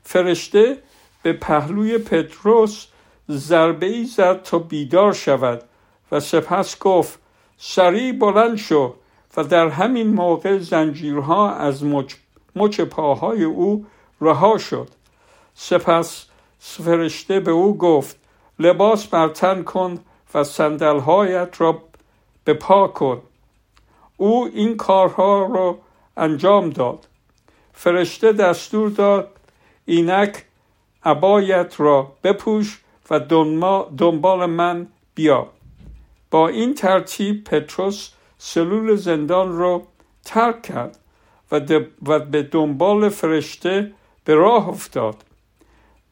فرشته 0.02 0.78
به 1.22 1.32
پهلوی 1.32 1.98
پتروس 1.98 2.86
ضربه 3.30 3.86
ای 3.86 4.04
زد 4.04 4.42
تا 4.42 4.58
بیدار 4.58 5.12
شود 5.12 5.62
و 6.12 6.20
سپس 6.20 6.78
گفت 6.78 7.18
سریع 7.58 8.12
بلند 8.12 8.56
شو 8.56 8.94
و 9.36 9.44
در 9.44 9.68
همین 9.68 10.06
موقع 10.06 10.58
زنجیرها 10.58 11.54
از 11.54 11.84
مچ, 11.84 12.14
مچ 12.56 12.80
پاهای 12.80 13.44
او 13.44 13.86
رها 14.20 14.58
شد. 14.58 14.88
سپس 15.54 16.26
فرشته 16.58 17.40
به 17.40 17.50
او 17.50 17.78
گفت 17.78 18.16
لباس 18.58 19.06
برتن 19.06 19.62
کن 19.62 19.98
و 20.34 20.44
صندلهایت 20.44 21.60
را 21.60 21.82
به 22.44 22.54
پا 22.54 22.88
کن. 22.88 23.22
او 24.16 24.50
این 24.54 24.76
کارها 24.76 25.46
را 25.46 25.78
انجام 26.16 26.70
داد. 26.70 27.06
فرشته 27.72 28.32
دستور 28.32 28.90
داد 28.90 29.30
اینک 29.84 30.44
عبایت 31.04 31.74
را 31.78 32.12
بپوش 32.24 32.80
و 33.10 33.20
دنبال 33.98 34.46
من 34.46 34.86
بیا. 35.14 35.46
با 36.30 36.48
این 36.48 36.74
ترتیب 36.74 37.44
پتروس 37.44 38.10
سلول 38.38 38.96
زندان 38.96 39.58
را 39.58 39.82
ترک 40.24 40.62
کرد 40.62 40.98
و, 41.52 41.60
به 42.18 42.42
دنبال 42.42 43.08
فرشته 43.08 43.92
به 44.26 44.34
راه 44.34 44.68
افتاد. 44.68 45.16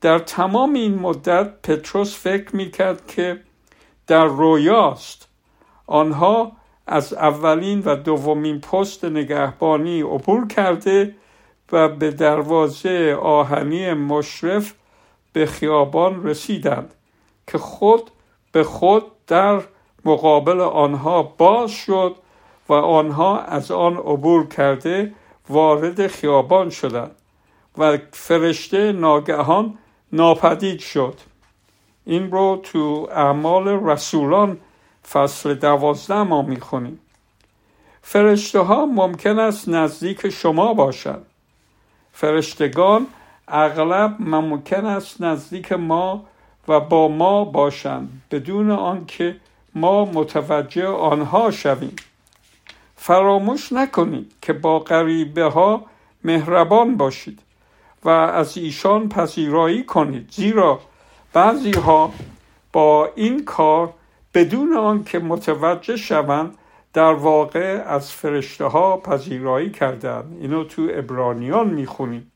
در 0.00 0.18
تمام 0.18 0.74
این 0.74 0.94
مدت 0.94 1.62
پتروس 1.62 2.18
فکر 2.18 2.56
می‌کرد 2.56 3.06
که 3.06 3.40
در 4.06 4.24
رویاست. 4.24 5.28
آنها 5.86 6.52
از 6.86 7.12
اولین 7.12 7.82
و 7.84 7.96
دومین 7.96 8.60
پست 8.60 9.04
نگهبانی 9.04 10.02
عبور 10.02 10.46
کرده 10.46 11.14
و 11.72 11.88
به 11.88 12.10
دروازه 12.10 13.18
آهنی 13.22 13.92
مشرف 13.92 14.74
به 15.32 15.46
خیابان 15.46 16.26
رسیدند 16.26 16.94
که 17.46 17.58
خود 17.58 18.10
به 18.52 18.64
خود 18.64 19.04
در 19.26 19.60
مقابل 20.04 20.60
آنها 20.60 21.22
باز 21.22 21.70
شد 21.70 22.16
و 22.68 22.72
آنها 22.72 23.38
از 23.38 23.70
آن 23.70 23.96
عبور 23.96 24.46
کرده 24.48 25.12
وارد 25.48 26.06
خیابان 26.06 26.70
شدند. 26.70 27.16
و 27.78 27.98
فرشته 28.12 28.92
ناگهان 28.92 29.78
ناپدید 30.12 30.80
شد. 30.80 31.14
این 32.04 32.30
رو 32.30 32.60
تو 32.62 33.08
اعمال 33.12 33.68
رسولان 33.68 34.58
فصل 35.12 35.54
دوازده 35.54 36.22
ما 36.22 36.42
می‌خونیم. 36.42 37.00
فرشته 38.02 38.58
ها 38.60 38.86
ممکن 38.86 39.38
است 39.38 39.68
نزدیک 39.68 40.28
شما 40.28 40.74
باشند. 40.74 41.26
فرشتگان 42.12 43.06
اغلب 43.48 44.16
ممکن 44.20 44.86
است 44.86 45.22
نزدیک 45.22 45.72
ما 45.72 46.24
و 46.68 46.80
با 46.80 47.08
ما 47.08 47.44
باشند 47.44 48.22
بدون 48.30 48.70
آنکه 48.70 49.36
ما 49.74 50.04
متوجه 50.04 50.86
آنها 50.86 51.50
شویم. 51.50 51.96
فراموش 52.96 53.72
نکنید 53.72 54.32
که 54.42 54.52
با 54.52 54.78
غریبه 54.78 55.44
ها 55.44 55.82
مهربان 56.24 56.96
باشید. 56.96 57.40
و 58.04 58.08
از 58.08 58.58
ایشان 58.58 59.08
پذیرایی 59.08 59.84
کنید. 59.84 60.30
زیرا 60.30 60.80
بعضی 61.32 61.72
ها 61.72 62.12
با 62.72 63.10
این 63.14 63.44
کار 63.44 63.92
بدون 64.34 64.76
آنکه 64.76 65.18
متوجه 65.18 65.96
شوند 65.96 66.58
در 66.92 67.12
واقع 67.12 67.82
از 67.86 68.12
فرشته 68.12 68.64
ها 68.64 68.96
پذیرایی 68.96 69.70
کردند. 69.70 70.38
اینو 70.40 70.64
تو 70.64 70.88
ابرانیان 70.90 71.68
می‌خونیم. 71.68 72.32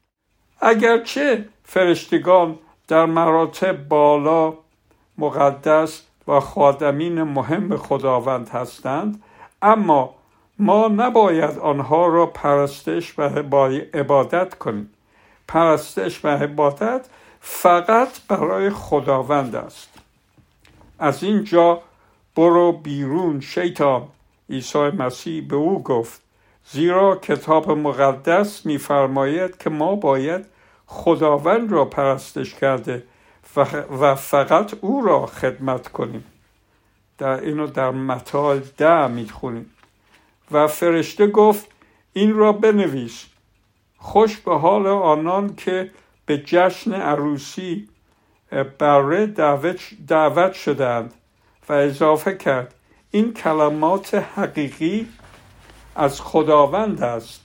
اگرچه 0.60 1.44
فرشتگان 1.64 2.58
در 2.88 3.06
مراتب 3.06 3.88
بالا 3.88 4.54
مقدس 5.18 6.02
و 6.28 6.40
خادمین 6.40 7.22
مهم 7.22 7.76
خداوند 7.76 8.48
هستند 8.48 9.22
اما 9.62 10.14
ما 10.58 10.88
نباید 10.88 11.58
آنها 11.58 12.06
را 12.06 12.26
پرستش 12.26 13.18
و 13.18 13.22
عبادت 13.94 14.54
کنیم. 14.54 14.90
پرستش 15.48 16.24
و 16.24 16.28
عبادت 16.28 17.06
فقط 17.40 18.08
برای 18.28 18.70
خداوند 18.70 19.54
است. 19.54 19.88
از 20.98 21.22
اینجا 21.22 21.82
برو 22.36 22.72
بیرون 22.72 23.40
شیطان. 23.40 24.08
عیسی 24.50 24.78
مسیح 24.78 25.48
به 25.48 25.56
او 25.56 25.82
گفت 25.82 26.20
زیرا 26.70 27.16
کتاب 27.16 27.70
مقدس 27.70 28.66
میفرماید 28.66 29.58
که 29.58 29.70
ما 29.70 29.94
باید 29.94 30.46
خداوند 30.86 31.72
را 31.72 31.84
پرستش 31.84 32.54
کرده 32.54 33.02
و 34.00 34.14
فقط 34.14 34.74
او 34.80 35.06
را 35.06 35.26
خدمت 35.26 35.88
کنیم. 35.88 36.24
در 37.18 37.40
اینو 37.40 37.66
در 37.66 37.90
متال 37.90 38.60
ده 38.76 39.06
می‌خونیم. 39.06 39.70
و 40.50 40.66
فرشته 40.66 41.26
گفت 41.26 41.66
این 42.12 42.34
را 42.34 42.52
بنویس. 42.52 43.24
خوش 43.98 44.36
به 44.36 44.58
حال 44.58 44.86
آنان 44.86 45.54
که 45.54 45.90
به 46.26 46.38
جشن 46.38 46.92
عروسی 46.92 47.88
بره 48.78 49.26
دعوت, 50.06 50.52
شدند 50.52 51.14
و 51.68 51.72
اضافه 51.72 52.34
کرد 52.34 52.74
این 53.10 53.34
کلمات 53.34 54.14
حقیقی 54.14 55.08
از 55.96 56.20
خداوند 56.20 57.02
است. 57.02 57.40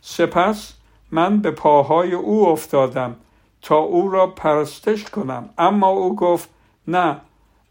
سپس 0.00 0.72
من 1.10 1.40
به 1.40 1.50
پاهای 1.50 2.12
او 2.12 2.48
افتادم 2.48 3.16
تا 3.62 3.76
او 3.76 4.10
را 4.10 4.26
پرستش 4.26 5.04
کنم. 5.04 5.50
اما 5.58 5.88
او 5.88 6.16
گفت 6.16 6.48
نه 6.88 7.16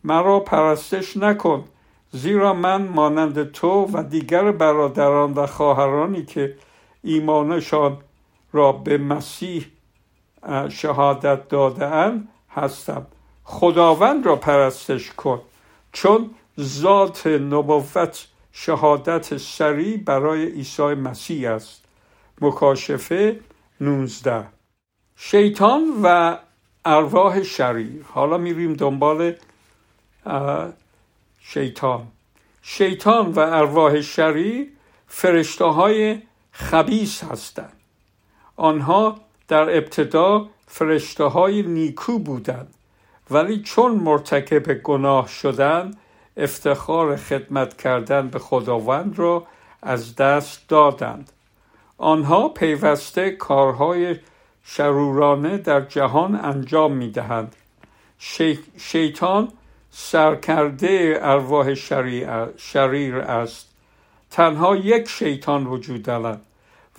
مرا 0.03 0.39
پرستش 0.39 1.17
نکن 1.17 1.63
زیرا 2.11 2.53
من 2.53 2.87
مانند 2.87 3.51
تو 3.51 3.89
و 3.93 4.03
دیگر 4.03 4.51
برادران 4.51 5.33
و 5.33 5.47
خواهرانی 5.47 6.25
که 6.25 6.55
ایمانشان 7.03 7.97
را 8.55 8.71
به 8.71 8.97
مسیح 8.97 9.65
شهادت 10.69 11.47
دادهاند 11.47 12.27
هستم. 12.49 13.07
خداوند 13.43 14.25
را 14.25 14.35
پرستش 14.35 15.11
کن 15.11 15.41
چون 15.91 16.29
ذات 16.59 17.27
نبوت 17.27 18.27
شهادت 18.51 19.37
سریع 19.37 19.97
برای 19.97 20.45
عیسی 20.45 20.83
مسیح 20.83 21.51
است. 21.51 21.85
مکاشفه 22.41 23.39
19 23.81 24.45
شیطان 25.15 25.83
و 26.03 26.37
ارواح 26.85 27.43
شریر. 27.43 28.05
حالا 28.13 28.37
میریم 28.37 28.73
دنبال 28.73 29.33
شیطان. 31.39 32.07
شیطان 32.61 33.31
و 33.31 33.39
ارواح 33.39 34.01
شریر 34.01 34.71
فرشته 35.07 35.65
های 35.65 36.21
خبیس 36.51 37.23
هستند. 37.23 37.74
آنها 38.55 39.15
در 39.47 39.77
ابتدا 39.77 40.47
فرشته 40.67 41.23
های 41.23 41.61
نیکو 41.63 42.19
بودند 42.19 42.73
ولی 43.31 43.61
چون 43.61 43.91
مرتکب 43.91 44.73
گناه 44.73 45.27
شدند 45.27 45.97
افتخار 46.37 47.15
خدمت 47.15 47.77
کردن 47.77 48.27
به 48.27 48.39
خداوند 48.39 49.19
را 49.19 49.47
از 49.81 50.15
دست 50.15 50.69
دادند. 50.69 51.31
آنها 51.97 52.49
پیوسته 52.49 53.31
کارهای 53.31 54.15
شرورانه 54.63 55.57
در 55.57 55.81
جهان 55.81 56.35
انجام 56.35 56.91
می 56.91 57.11
دهند 57.11 57.55
شیطان 58.77 59.51
سرکرده 59.91 61.19
ارواح 61.21 61.73
شریر 62.57 63.15
است. 63.15 63.69
تنها 64.31 64.75
یک 64.75 65.09
شیطان 65.09 65.67
وجود 65.67 66.03
دارد. 66.03 66.41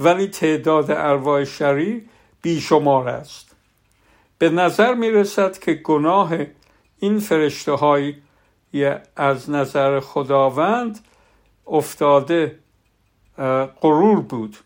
ولی 0.01 0.27
تعداد 0.27 0.91
ارواح 0.91 1.45
شریر 1.45 2.03
بیشمار 2.43 3.09
است. 3.09 3.57
به 4.39 4.51
نظر 4.51 4.95
می 4.95 5.11
رسد 5.11 5.59
که 5.59 5.75
گناه 5.75 6.33
این 6.99 7.19
فرشته 7.19 7.73
های 7.73 8.15
از 9.17 9.51
نظر 9.51 10.01
خداوند 10.01 10.99
افتاده 11.67 12.59
غرور 13.81 14.21
بود. 14.21 14.57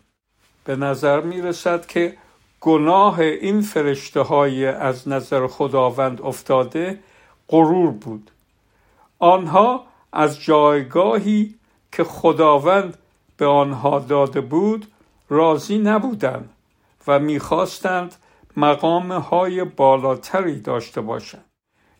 به 0.65 0.75
نظر 0.75 1.21
می 1.21 1.41
رسد 1.41 1.85
که 1.85 2.17
گناه 2.61 3.19
این 3.19 3.61
فرشته 3.61 4.21
های 4.21 4.65
از 4.65 5.07
نظر 5.07 5.47
خداوند 5.47 6.21
افتاده 6.21 6.99
غرور 7.47 7.91
بود. 7.91 8.31
آنها 9.19 9.85
از 10.13 10.41
جایگاهی 10.41 11.55
که 11.91 12.03
خداوند 12.03 12.97
به 13.37 13.45
آنها 13.45 13.99
داده 13.99 14.41
بود 14.41 14.87
راضی 15.31 15.77
نبودند 15.77 16.49
و 17.07 17.19
می‌خواستند 17.19 18.15
مقام 18.57 19.11
های 19.11 19.63
بالاتری 19.63 20.59
داشته 20.59 21.01
باشند. 21.01 21.45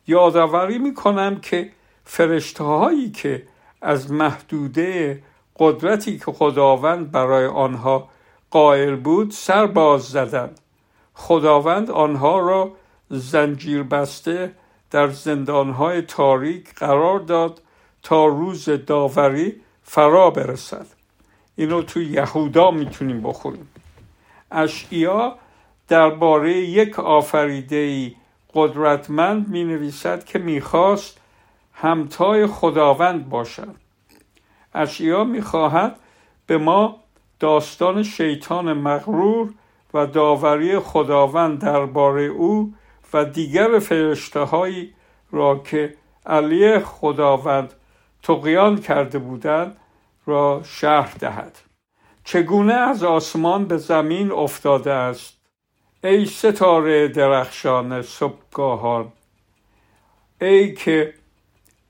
یادآوری 0.07 0.77
می‌کنم 0.77 1.39
که 1.39 1.71
فرشته 2.05 2.63
هایی 2.63 3.11
که 3.11 3.43
از 3.81 4.11
محدوده 4.11 5.23
قدرتی 5.59 6.17
که 6.17 6.31
خداوند 6.31 7.11
برای 7.11 7.45
آنها 7.45 8.09
قائل 8.49 8.95
بود 8.95 9.31
سر 9.31 9.65
باز 9.65 10.01
زدند. 10.01 10.59
خداوند 11.13 11.91
آنها 11.91 12.39
را 12.39 12.71
زنجیر 13.09 13.83
بسته 13.83 14.51
در 14.91 15.07
زندانهای 15.07 16.01
تاریک 16.01 16.73
قرار 16.73 17.19
داد 17.19 17.61
تا 18.03 18.25
روز 18.25 18.69
داوری 18.69 19.61
فرا 19.83 20.29
برسد. 20.29 21.00
اینو 21.55 21.81
تو 21.81 22.01
یهودا 22.01 22.71
می‌تونیم 22.71 23.21
بخوریم. 23.21 23.69
اشعیا 24.51 25.35
درباره 25.87 26.57
یک 26.57 26.99
آفریده 26.99 28.11
قدرتمند 28.53 29.47
می 29.47 29.63
نویسد 29.63 30.23
که 30.23 30.39
می‌خواست 30.39 31.17
همتای 31.73 32.47
خداوند 32.47 33.29
باشد. 33.29 33.75
اشعیا 34.73 35.23
می‌خواهد 35.23 35.99
به 36.47 36.57
ما 36.57 36.95
داستان 37.39 38.03
شیطان 38.03 38.73
مغرور 38.73 39.53
و 39.93 40.05
داوری 40.05 40.79
خداوند 40.79 41.59
درباره 41.59 42.21
او 42.23 42.73
و 43.13 43.25
دیگر 43.25 43.79
فرشته 43.79 44.47
را 45.31 45.59
که 45.59 45.95
علیه 46.25 46.79
خداوند 46.79 47.73
تقیان 48.23 48.77
کرده 48.77 49.19
بودند 49.19 49.77
را 50.25 50.61
شهر 50.65 51.13
دهد. 51.19 51.57
چگونه 52.23 52.73
از 52.73 53.03
آسمان 53.03 53.65
به 53.65 53.77
زمین 53.77 54.31
افتاده 54.31 54.91
است؟ 54.91 55.37
ای 56.03 56.25
ستاره 56.25 57.07
درخشان 57.07 58.01
صبحگاهان 58.01 59.11
ای 60.41 60.73
که 60.73 61.13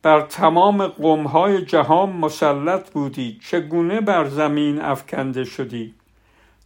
بر 0.01 0.21
تمام 0.21 0.87
قومهای 0.87 1.65
جهان 1.65 2.09
مسلط 2.09 2.89
بودی 2.89 3.39
چگونه 3.43 4.01
بر 4.01 4.27
زمین 4.27 4.81
افکنده 4.81 5.43
شدی؟ 5.43 5.95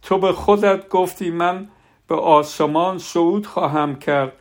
تو 0.02 0.18
به 0.18 0.32
خودت 0.32 0.88
گفتی 0.88 1.30
من 1.30 1.68
به 2.08 2.14
آسمان 2.14 2.98
صعود 2.98 3.46
خواهم 3.46 3.98
کرد 3.98 4.32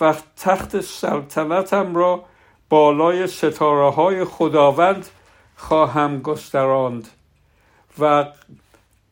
و 0.00 0.14
تخت 0.36 0.80
سلطنتم 0.80 1.94
را 1.94 2.24
بالای 2.68 3.26
ستاره 3.26 3.90
های 3.90 4.24
خداوند 4.24 5.08
خواهم 5.58 6.20
گستراند 6.20 7.08
و 7.98 8.26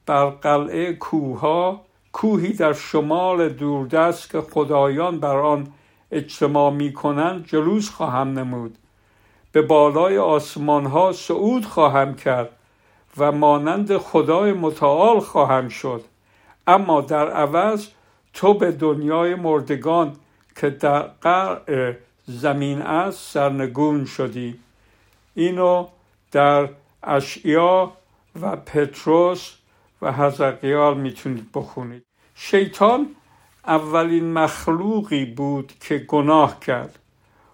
بر 0.06 0.26
قلعه 0.26 0.92
کوها 0.92 1.80
کوهی 2.12 2.52
در 2.52 2.72
شمال 2.72 3.48
دوردست 3.48 4.30
که 4.30 4.40
خدایان 4.40 5.20
بر 5.20 5.37
آن 5.37 5.72
اجتماع 6.12 6.70
می 6.70 6.92
کنند 6.92 7.46
جلوس 7.46 7.90
خواهم 7.90 8.38
نمود. 8.38 8.78
به 9.52 9.62
بالای 9.62 10.18
آسمان 10.18 10.87
ها 10.87 11.12
صعود 11.12 11.64
خواهم 11.64 12.14
کرد 12.14 12.48
و 13.18 13.32
مانند 13.32 13.96
خدای 13.96 14.52
متعال 14.52 15.20
خواهم 15.20 15.68
شد. 15.68 16.04
اما 16.66 17.00
در 17.00 17.30
عوض 17.30 17.88
تو 18.35 18.54
به 18.54 18.72
دنیای 18.72 19.35
مردگان 19.35 20.16
که 20.56 20.70
در 20.70 21.00
قرع 21.02 21.94
زمین 22.26 22.82
است 22.82 23.32
سرنگون 23.32 24.04
شدی. 24.04 24.59
اینو 25.35 25.87
در 26.37 26.68
اشعیا 27.03 27.92
و 28.40 28.57
پتروس 28.57 29.53
و 30.03 30.12
حزقیال 30.12 30.96
می‌تونید 30.96 31.53
بخونید. 31.55 32.05
شیطان 32.35 33.07
اولین 33.66 34.33
مخلوقی 34.33 35.25
بود 35.25 35.72
که 35.81 35.99
گناه 35.99 36.61
کرد. 36.61 36.99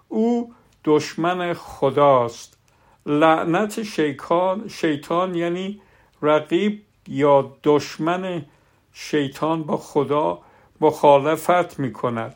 او 0.07 0.53
دشمن 0.85 1.53
خداست. 1.53 2.57
لعنت 3.05 3.83
شیطان, 3.83 4.67
شیطان 4.67 5.35
یعنی 5.35 5.81
رقیب 6.21 6.81
یا 7.07 7.51
دشمن 7.63 8.45
شیطان 8.93 9.63
با 9.63 9.77
خدا 9.77 10.39
مخالفت 10.81 11.79
می 11.79 11.93
کند 11.93 12.35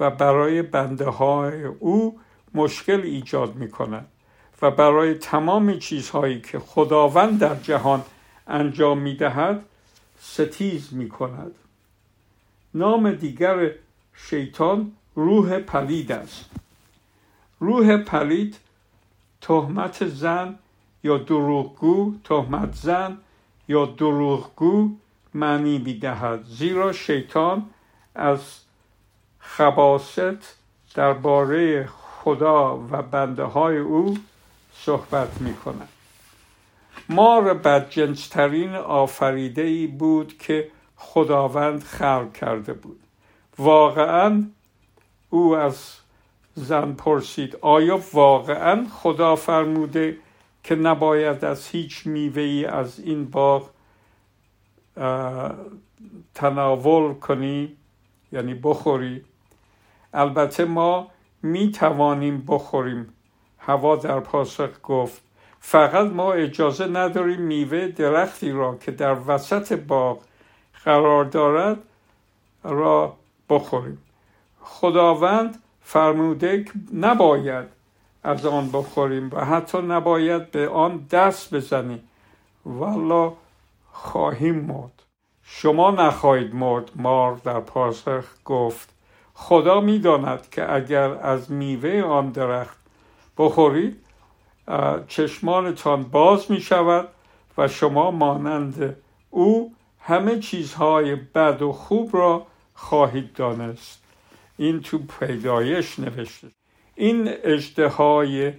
و 0.00 0.10
برای 0.10 0.62
بنده 0.62 1.10
های 1.10 1.64
او 1.64 2.20
مشکل 2.54 3.00
ایجاد 3.00 3.54
می 3.54 3.70
کند 3.70 4.08
و 4.62 4.70
برای 4.70 5.14
تمام 5.14 5.78
چیزهایی 5.78 6.40
که 6.40 6.58
خداوند 6.58 7.38
در 7.38 7.54
جهان 7.54 8.02
انجام 8.46 8.98
می 8.98 9.14
دهد 9.14 9.64
ستیز 10.20 10.92
می 10.92 11.08
کند 11.08 11.54
نام 12.74 13.12
دیگر 13.12 13.70
شیطان 14.14 14.92
روح 15.14 15.58
پلید 15.58 16.12
است. 16.12 16.50
روح 17.60 17.96
پلید 17.96 18.56
تهمت 19.40 20.06
زن 20.06 20.58
یا 21.04 21.18
دروغگو 21.18 22.14
تهمت 22.24 22.74
زن 22.74 23.18
یا 23.68 23.84
دروغگو 23.86 24.90
معنی 25.34 25.78
می‌دهد. 25.78 26.44
زیرا 26.44 26.92
شیطان 26.92 27.70
از 28.14 28.40
خباست 29.38 30.56
درباره 30.94 31.86
خدا 31.86 32.86
و 32.90 33.02
بنده 33.02 33.44
های 33.44 33.78
او 33.78 34.18
صحبت 34.84 35.40
می 35.40 35.54
کند 35.54 35.88
مار 37.08 37.54
بدجنسترین 37.54 38.74
آفریده 38.74 39.62
ای 39.62 39.86
بود 39.86 40.38
که 40.38 40.70
خداوند 40.96 41.82
خلق 41.82 42.32
کرده 42.32 42.72
بود. 42.72 43.00
واقعا 43.58 44.44
او 45.30 45.56
از 45.56 45.94
زن 46.54 46.92
پرسید 46.92 47.56
آیا 47.60 48.00
واقعا 48.12 48.86
خدا 48.92 49.36
فرموده 49.36 50.18
که 50.64 50.74
نباید 50.74 51.44
از 51.44 51.66
هیچ 51.66 52.06
میوه 52.06 52.42
ای 52.42 52.64
از 52.64 53.00
این 53.00 53.24
باغ 53.24 53.70
تناول 56.34 57.14
کنی؟ 57.14 57.76
یعنی 58.32 58.54
بخوری؟ 58.54 59.24
البته 60.14 60.64
ما 60.64 61.10
می 61.42 61.72
توانیم 61.72 62.44
بخوریم. 62.48 63.12
هوا 63.68 63.96
در 63.96 64.20
پاسخ 64.20 64.68
گفت 64.84 65.22
فقط 65.60 66.06
ما 66.06 66.32
اجازه 66.32 66.86
نداریم 66.86 67.40
میوه 67.40 67.88
درختی 67.88 68.50
را 68.50 68.76
که 68.76 68.90
در 68.90 69.16
وسط 69.26 69.72
باغ 69.72 70.20
قرار 70.84 71.24
دارد 71.24 71.78
را 72.64 73.16
بخوریم. 73.50 73.98
خداوند 74.60 75.62
فرموده 75.82 76.64
نباید 76.92 77.66
از 78.22 78.46
آن 78.46 78.70
بخوریم 78.72 79.30
و 79.32 79.44
حتی 79.44 79.78
نباید 79.78 80.50
به 80.50 80.68
آن 80.68 81.06
دست 81.10 81.54
بزنیم. 81.54 82.08
والا 82.66 83.32
خواهیم 83.92 84.54
مرد. 84.54 85.02
شما 85.42 85.90
نخواهید 85.90 86.54
مرد 86.54 86.90
مار 86.94 87.34
در 87.44 87.60
پاسخ 87.60 88.24
گفت 88.44 88.88
خدا 89.34 89.80
می‌داند 89.80 90.50
که 90.50 90.74
اگر 90.74 91.10
از 91.10 91.50
میوه 91.50 92.02
آن 92.02 92.30
درخت 92.30 92.78
بخورید 93.38 93.96
چشمانتان 95.08 96.02
باز 96.02 96.50
می 96.50 96.60
شود 96.60 97.08
و 97.58 97.68
شما 97.68 98.10
مانند 98.10 98.96
او 99.30 99.74
همه 100.00 100.38
چیزهای 100.38 101.14
بد 101.14 101.62
و 101.62 101.72
خوب 101.72 102.10
را 102.12 102.46
خواهید 102.74 103.32
دانست. 103.32 104.02
این 104.56 104.80
تو 104.80 104.98
پیدایش 105.20 105.98
نوشته. 105.98 106.48
این 106.94 107.30
اجدهای 107.44 108.52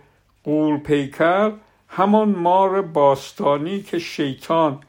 قول 0.44 0.78
پیکر 0.78 1.52
همان 1.88 2.30
مار 2.30 2.82
باستانی 2.82 3.82
که 3.82 4.00
شیطان 4.00 4.80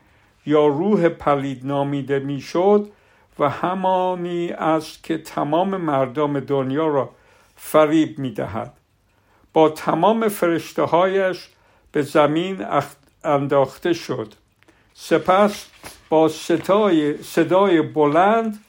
یا 0.46 0.66
روح 0.66 1.09
پلید 1.09 1.66
نامیده 1.66 2.18
می‌شد 2.18 2.90
و 3.38 3.48
همانی 3.48 4.50
است 4.50 5.05
که 5.05 5.18
تمام 5.18 5.76
مردم 5.76 6.40
دنیا 6.40 6.87
را 6.87 7.11
فریب 7.57 8.18
می‌دهد. 8.18 8.72
با 9.52 9.68
تمام 9.68 10.28
فرشته 10.28 10.82
هایش 10.82 11.48
به 11.92 12.02
زمین 12.02 12.66
انداخته 13.24 13.92
شد. 13.92 14.34
سپس 14.94 15.66
با 16.08 16.28
صدای, 16.28 17.22
صدای 17.22 17.82
بلند 17.82 18.64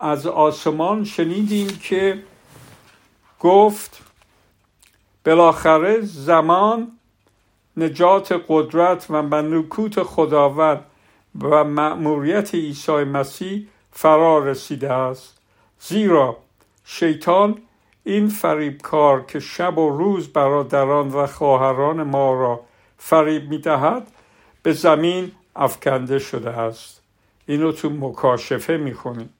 از 0.00 0.26
آسمان 0.26 1.04
شنیدیم 1.04 1.78
که 1.82 2.22
گفت 3.40 4.02
بالاخره 5.26 6.00
زمان 6.00 6.92
نجات 7.76 8.44
قدرت 8.48 9.06
و 9.10 9.22
ملکوت 9.22 10.02
خداوند 10.02 10.84
و 11.40 11.64
مأموریت 11.64 12.54
عیسی 12.54 12.92
مسیح 12.92 13.66
فرا 13.92 14.38
رسیده 14.38 14.92
است. 14.92 15.38
زیرا 15.80 16.36
شیطان 16.84 17.62
این 18.08 18.28
فریبکار 18.28 19.24
که 19.24 19.40
شب 19.40 19.78
و 19.78 19.90
روز 19.90 20.28
برادران 20.28 21.08
و 21.08 21.26
خواهران 21.26 22.02
ما 22.02 22.34
را 22.34 22.60
فریب 22.98 23.50
می‌دهد 23.50 24.10
به 24.62 24.72
زمین 24.72 25.32
افکنده 25.56 26.18
شده 26.18 26.50
است. 26.50 27.02
اینو 27.46 27.72
تو 27.72 27.90
مکاشفه 27.90 28.76
می‌خونیم. 28.76 29.30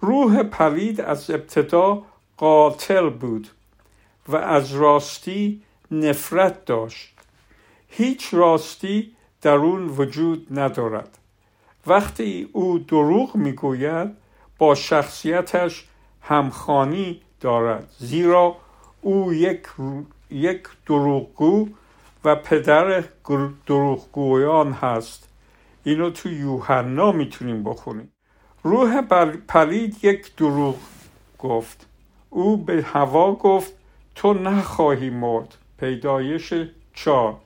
روح 0.00 0.42
پلید 0.42 1.00
از 1.00 1.30
ابتدا 1.30 2.02
قاتل 2.36 3.10
بود 3.10 3.48
و 4.28 4.36
از 4.36 4.74
راستی 4.74 5.62
نفرت 5.90 6.64
داشت. 6.64 7.14
هیچ 7.88 8.34
راستی 8.34 9.16
درون 9.42 9.88
وجود 9.88 10.58
ندارد. 10.58 11.18
وقتی 11.86 12.48
او 12.52 12.78
دروغ 12.78 13.36
می‌گوید 13.36 14.10
با 14.58 14.74
شخصیتش 14.74 15.84
همخانی 16.20 17.20
دارد. 17.40 17.88
زیرا 17.98 18.56
او 19.00 19.32
یک, 19.32 19.62
یک 20.30 20.62
دروغگو 20.86 21.68
و 22.24 22.36
پدر 22.36 23.04
دروغگویان 23.66 24.72
هست. 24.72 25.28
اینو 25.84 26.10
تو 26.10 26.28
یوحنا 26.28 27.12
می‌تونیم 27.12 27.64
بخونیم. 27.64 28.12
روح 28.62 29.02
پلید 29.48 30.04
یک 30.04 30.36
دروغ 30.36 30.76
گفت. 31.38 31.86
او 32.30 32.56
به 32.56 32.82
هوا 32.82 33.32
گفت 33.34 33.72
تو 34.14 34.34
نخواهی 34.34 35.10
مرد. 35.10 35.54
پیدایش 35.80 36.54
چار 36.94 37.36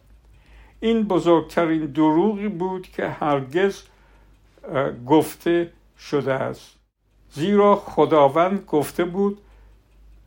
این 0.80 1.02
بزرگترین 1.02 1.86
دروغی 1.86 2.48
بود 2.48 2.86
که 2.86 3.08
هرگز 3.08 3.82
گفته 5.06 5.72
شده 5.98 6.32
است. 6.32 6.76
زیرا 7.30 7.76
خداوند 7.76 8.64
گفته 8.64 9.04
بود 9.04 9.38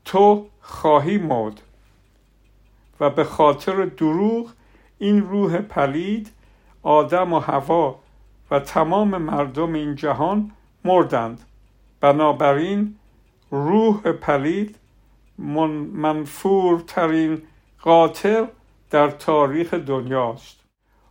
تو 0.05 0.45
خواهی 0.61 1.17
مرد. 1.17 1.61
و 2.99 3.09
به 3.09 3.23
خاطر 3.23 3.85
دروغ 3.85 4.49
این 4.99 5.21
روح 5.21 5.57
پلید 5.57 6.31
آدم 6.83 7.33
و 7.33 7.39
هوا 7.39 7.99
و 8.51 8.59
تمام 8.59 9.17
مردم 9.17 9.73
این 9.73 9.95
جهان 9.95 10.51
مردند. 10.85 11.41
بنابراین 12.01 12.95
روح 13.51 14.11
پلید 14.11 14.75
منفورترین 15.93 17.41
قاتل 17.81 18.45
در 18.91 19.09
تاریخ 19.09 19.73
دنیاست. 19.73 20.59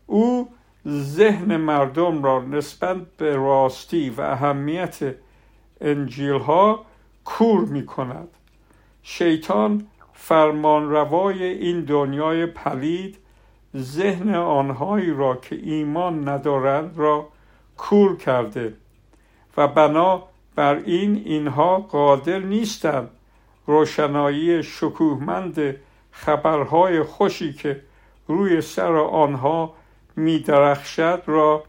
او 0.07 0.49
ذهن 0.89 1.57
مردم 1.57 2.23
را 2.23 2.41
نسبت 2.41 2.97
به 3.17 3.37
راستی 3.37 4.11
و 4.11 4.21
اهمیت 4.21 5.15
انجیل 5.81 6.39
ها 6.39 6.85
کور 7.25 7.65
می 7.65 7.87
کند 7.87 8.29
شیطان 9.07 9.87
فرمانروای 10.13 11.45
این 11.45 11.81
دنیای 11.81 12.47
پلید 12.47 13.19
ذهن 13.77 14.35
آنهایی 14.35 15.11
را 15.11 15.37
که 15.37 15.57
ایمان 15.63 16.29
ندارند 16.29 16.99
را 16.99 17.29
کور 17.77 18.17
کرده 18.17 18.75
و 19.57 19.69
بنا 19.69 20.23
بر 20.55 20.75
این 20.75 21.23
اینها 21.25 21.79
قادر 21.79 22.39
نیستند. 22.39 23.11
روشنایی 23.67 24.63
شکوهمند 24.63 25.77
خبرهای 26.11 27.03
خوشی 27.03 27.53
که 27.53 27.81
روی 28.29 28.61
سر 28.61 28.97
آنها 28.97 29.75
میدرخشد 30.17 31.23
را 31.27 31.65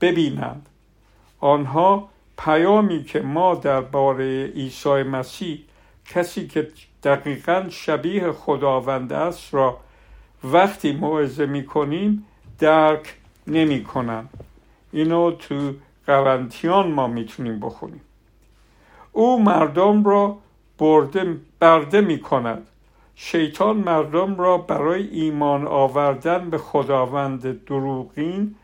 ببینند. 0.00 0.68
آنها 1.40 2.08
پیامی 2.38 3.04
که 3.04 3.20
ما 3.20 3.54
درباره 3.54 4.46
عیسی 4.46 5.02
مسیح 5.02 5.64
کسی 6.10 6.46
که 6.46 6.68
دقیقا 7.02 7.66
شبیه 7.70 8.32
خداوند 8.32 9.12
است 9.12 9.54
را 9.54 9.78
وقتی 10.44 10.92
موعظه 10.92 11.46
می‌کنیم 11.46 12.26
درک 12.58 13.14
نمی 13.46 13.86
اینو 14.92 15.30
تو 15.30 15.72
قرنتیان 16.06 16.90
ما 16.90 17.06
می‌تونیم 17.06 17.60
بخونیم. 17.60 18.00
او 19.12 19.42
مردم 19.42 20.04
را 20.04 20.38
برده 20.78 21.36
برده 21.60 22.00
می 22.00 22.20
کند 22.20 22.66
شیطان 23.14 23.76
مردم 23.76 24.36
را 24.36 24.58
برای 24.58 25.08
ایمان 25.08 25.66
آوردن 25.66 26.50
به 26.50 26.58
خداوند 26.58 27.64
دروغین 27.64 28.54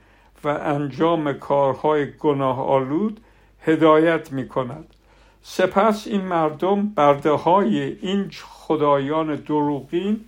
و 0.44 0.48
انجام 0.48 1.32
کارهای 1.32 2.12
گناه 2.12 2.60
آلود 2.60 3.20
هدایت 3.60 4.32
می 4.32 4.48
کند 4.48 4.95
سپس 5.48 6.06
این 6.06 6.20
مردم 6.20 6.88
برده 6.88 7.30
های 7.30 7.82
این 7.82 8.30
خدایان 8.42 9.34
دروغین 9.34 10.24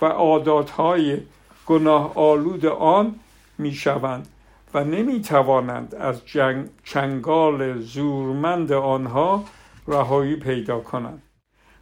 و 0.00 0.06
عاداتهای 0.06 1.18
گناه 1.66 2.12
آلود 2.14 2.66
آن 2.66 3.14
می 3.58 3.72
شوند 3.72 4.28
و 4.74 4.84
نمی 4.84 5.20
توانند 5.20 5.94
از 5.94 6.26
جنگ 6.26 6.68
چنگال 6.84 7.80
زورمند 7.80 8.72
آنها 8.72 9.44
رهایی 9.88 10.36
پیدا 10.36 10.80
کنند. 10.80 11.22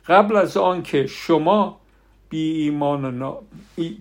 قبل 0.07 0.37
از 0.37 0.57
آنکه 0.57 1.07
شما 1.07 1.81
بی, 2.29 2.70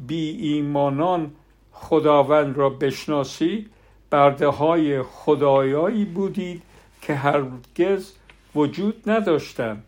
بی 0.08 0.30
ایمانان 0.30 1.32
خداوند 1.72 2.58
را 2.58 2.70
بشناسی 2.70 3.70
برده 4.10 4.48
های 4.48 5.02
خدایایی 5.02 6.06
بودید 6.06 6.62
که 7.02 7.16
هرگز 7.16 8.14
وجود 8.56 9.10
نداشتند 9.10 9.84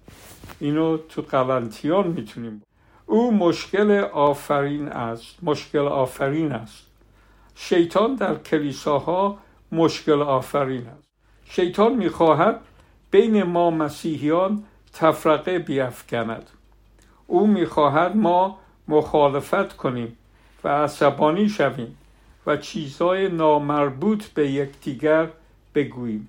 اینو 0.60 0.98
تو 0.98 1.22
قلنتیان 1.22 2.08
می‌تونیم. 2.08 2.64
او 3.06 3.34
مشکل 3.34 3.92
آفرین 4.14 4.88
است. 4.88 5.36
مشکل 5.44 5.80
آفرین 5.88 6.52
است. 6.52 6.86
شیطان 7.56 8.16
در 8.16 8.36
کلیساها 8.36 9.38
مشکل 9.72 10.22
آفرین 10.22 10.88
است. 10.88 11.10
شیطان 11.46 11.94
می‌خواهد 11.94 12.60
بین 13.12 13.44
ما 13.44 13.72
مسیحیان 13.72 14.64
تفرقه 14.94 15.60
بیافکند. 15.60 16.50
او 17.28 17.48
می‌خواهد 17.48 18.16
ما 18.16 18.60
مخالفت 18.88 19.78
کنیم 19.78 20.18
و 20.64 20.68
عصبانی 20.68 21.50
شویم 21.50 21.98
و 22.46 22.58
چیزهای 22.58 23.30
نامربوط 23.30 24.26
به 24.26 24.52
یکدیگر 24.52 25.28
بگوییم. 25.76 26.28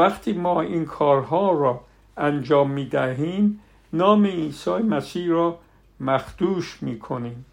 وقتی 0.00 0.32
ما 0.32 0.60
این 0.60 0.84
کارها 0.84 1.52
را 1.52 1.80
انجام 2.16 2.70
می 2.70 2.84
دهیم 2.84 3.60
نام 3.92 4.26
عیسی 4.26 4.70
مسیح 4.70 5.28
را 5.28 5.58
مخدوش 6.00 6.82
می 6.82 6.98
کنیم 6.98 7.44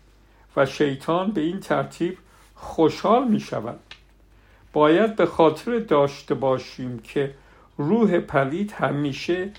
و 0.55 0.65
شیطان 0.65 1.31
به 1.31 1.41
این 1.41 1.59
ترتیب 1.59 2.17
خوشحال 2.55 3.27
می 3.27 3.39
شود 3.39 3.79
باید 4.73 5.15
به 5.15 5.25
خاطر 5.25 5.79
داشته 5.79 6.35
باشیم 6.35 6.99
که 6.99 7.33
روح 7.77 8.19
پلید 8.19 8.71
همیشه 8.71 9.51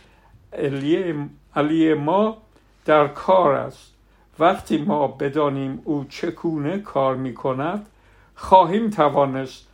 علی 1.57 1.95
ما 1.95 2.37
در 2.85 3.09
کار 3.09 3.55
است. 3.55 3.95
وقتی 4.39 4.79
ما 4.79 5.07
بدانیم 5.09 5.83
او 5.85 6.05
چگونه 6.09 6.79
کار 6.79 7.17
می 7.17 7.35
کند 7.35 7.87
خواهیم 8.35 8.91
توانست 8.91 9.67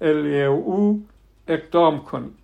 علیه 0.00 0.44
او 0.44 1.06
اقدام 1.48 2.04
کنیم. 2.04 2.34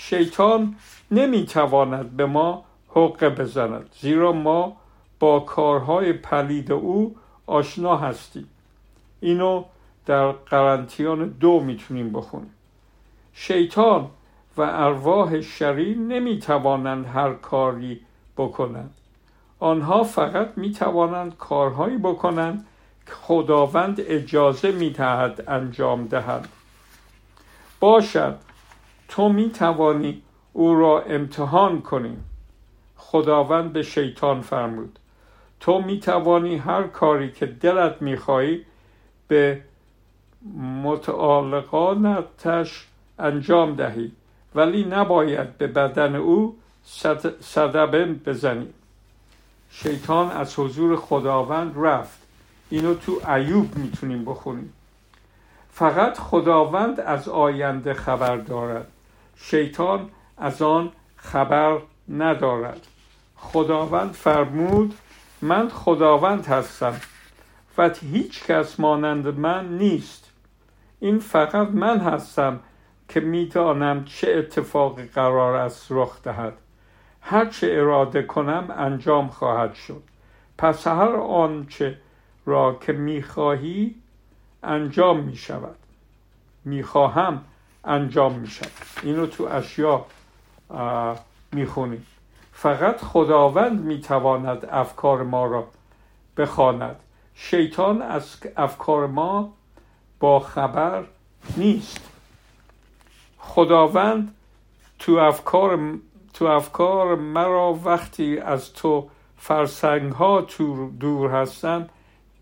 شیطان 0.00 0.76
نمی 1.10 1.46
تواند 1.46 2.16
به 2.16 2.26
ما 2.26 2.64
حقه 2.88 3.30
بزند 3.30 3.90
زیرا 4.00 4.32
ما 4.32 4.76
با 5.20 5.40
کارهای 5.40 6.12
پلید 6.12 6.72
او 6.72 7.16
آشنا 7.46 7.96
هستیم. 7.96 8.48
اینو 9.20 9.64
در 10.06 10.32
قرنتیان 10.32 11.28
دو 11.28 11.60
می‌تونیم 11.60 12.12
بخونیم. 12.12 12.54
شیطان 13.32 14.10
و 14.56 14.62
ارواح 14.62 15.40
شریر 15.40 15.98
نمی 15.98 16.38
توانند 16.38 17.06
هر 17.06 17.32
کاری 17.32 18.00
بکنند. 18.36 18.94
آنها 19.60 20.04
فقط 20.04 20.48
می 20.56 20.72
توانند 20.72 21.36
کارهایی 21.36 21.98
بکنند 21.98 22.66
که 23.06 23.12
خداوند 23.12 24.00
اجازه 24.00 24.70
می 24.70 24.90
دهد 24.90 25.44
انجام 25.48 26.06
دهند. 26.06 26.48
باشد 27.80 28.47
تو 29.08 29.28
می 29.28 29.50
توانی 29.50 30.22
او 30.52 30.74
را 30.74 31.02
امتحان 31.02 31.82
کنی. 31.82 32.16
خداوند 32.96 33.72
به 33.72 33.82
شیطان 33.82 34.40
فرمود. 34.40 34.98
تو 35.60 35.80
می 35.80 36.00
توانی 36.00 36.56
هر 36.56 36.82
کاری 36.82 37.32
که 37.32 37.46
دلت 37.46 38.02
می 38.02 38.16
خواهی 38.16 38.64
به 39.28 39.60
متعالقانتش 40.82 42.86
انجام 43.18 43.74
دهی 43.74 44.12
ولی 44.54 44.84
نباید 44.84 45.58
به 45.58 45.66
بدن 45.66 46.16
او 46.16 46.56
صدبه 47.40 48.04
بزنی. 48.04 48.68
شیطان 49.70 50.30
از 50.30 50.58
حضور 50.58 50.96
خداوند 50.96 51.72
رفت. 51.76 52.18
اینو 52.70 52.94
تو 52.94 53.30
ایوب 53.30 53.76
می‌تونیم 53.76 54.24
بخونیم. 54.24 54.72
فقط 55.70 56.18
خداوند 56.18 57.00
از 57.00 57.28
آینده 57.28 57.94
خبر 57.94 58.36
دارد. 58.36 58.86
شیطان 59.40 60.10
از 60.36 60.62
آن 60.62 60.92
خبر 61.16 61.78
ندارد. 62.08 62.86
خداوند 63.36 64.12
فرمود 64.12 64.94
من 65.42 65.68
خداوند 65.68 66.46
هستم 66.46 67.00
و 67.78 67.90
هیچ 68.12 68.44
کس 68.44 68.80
مانند 68.80 69.38
من 69.38 69.78
نیست. 69.78 70.30
این 71.00 71.18
فقط 71.18 71.68
من 71.68 72.00
هستم 72.00 72.60
که 73.08 73.20
می‌دانم 73.20 74.04
چه 74.04 74.32
اتفاقی 74.32 75.06
قرار 75.06 75.56
است 75.56 75.86
رخ 75.90 76.22
دهد. 76.22 76.52
هر 77.20 77.46
چه 77.46 77.66
اراده 77.70 78.22
کنم 78.22 78.74
انجام 78.76 79.28
خواهد 79.28 79.74
شد. 79.74 80.02
پس 80.58 80.86
هر 80.86 81.16
آنچه 81.16 81.98
را 82.46 82.78
که 82.80 82.92
می‌خواهی 82.92 83.94
انجام 84.62 85.20
می 85.20 85.36
شود 85.36 85.76
می‌خواهم 86.64 87.44
انجام 87.84 88.32
می 88.32 88.46
شود 88.46 88.70
اینو 89.02 89.26
تو 89.26 89.48
اشیا 89.50 90.04
می‌خونیم. 91.52 92.06
فقط 92.52 93.00
خداوند 93.00 93.80
می‌تواند 93.80 94.64
افکار 94.70 95.22
ما 95.22 95.46
را 95.46 95.68
بخواند. 96.36 96.96
شیطان 97.34 98.02
از 98.02 98.36
افکار 98.56 99.06
ما 99.06 99.52
با 100.20 100.40
خبر 100.40 101.04
نیست. 101.56 102.00
خداوند 103.38 104.34
تو 104.98 105.12
افکار 105.12 105.98
تو 106.34 106.44
افکار 106.44 107.14
مرا 107.14 107.78
وقتی 107.84 108.38
از 108.38 108.72
تو 108.72 109.08
فرسنگ 109.38 110.12
ها 110.12 110.42
تو 110.42 110.90
دور 110.90 111.30
هستن 111.30 111.88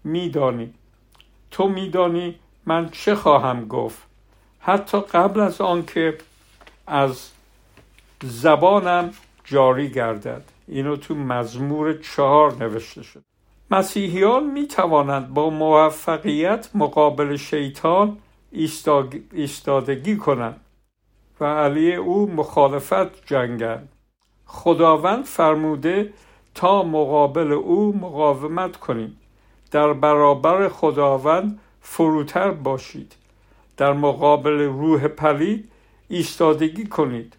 میدانی. 0.04 0.74
تو 1.50 1.68
میدانی 1.68 2.38
من 2.66 2.88
چه 2.88 3.14
خواهم 3.14 3.68
گفت؟ 3.68 4.05
حتی 4.66 5.00
قبل 5.00 5.40
از 5.40 5.60
آنکه 5.60 6.18
از 6.86 7.30
زبانم 8.22 9.10
جاری 9.44 9.90
گردد. 9.90 10.42
اینو 10.68 10.96
تو 10.96 11.14
مزمور 11.14 11.92
چهار 11.92 12.54
نوشته 12.54 13.02
شد. 13.02 13.22
مسیحیان 13.70 14.50
می 14.50 14.66
توانند 14.66 15.34
با 15.34 15.50
موفقیت 15.50 16.68
مقابل 16.74 17.36
شیطان 17.36 18.18
ایستادگی 19.32 20.16
کنند 20.16 20.60
و 21.40 21.44
علی 21.44 21.94
او 21.94 22.30
مخالفت 22.30 23.26
جنگند. 23.26 23.88
خداوند 24.46 25.24
فرموده 25.24 26.12
تا 26.54 26.82
مقابل 26.82 27.52
او 27.52 27.96
مقاومت 27.96 28.76
کنیم. 28.76 29.20
در 29.70 29.92
برابر 29.92 30.68
خداوند 30.68 31.60
فروتر 31.80 32.50
باشید. 32.50 33.14
در 33.76 33.92
مقابل 33.92 34.60
روح 34.60 35.08
پلید 35.08 35.68
ایستادگی 36.08 36.86
کنید. 36.86 37.36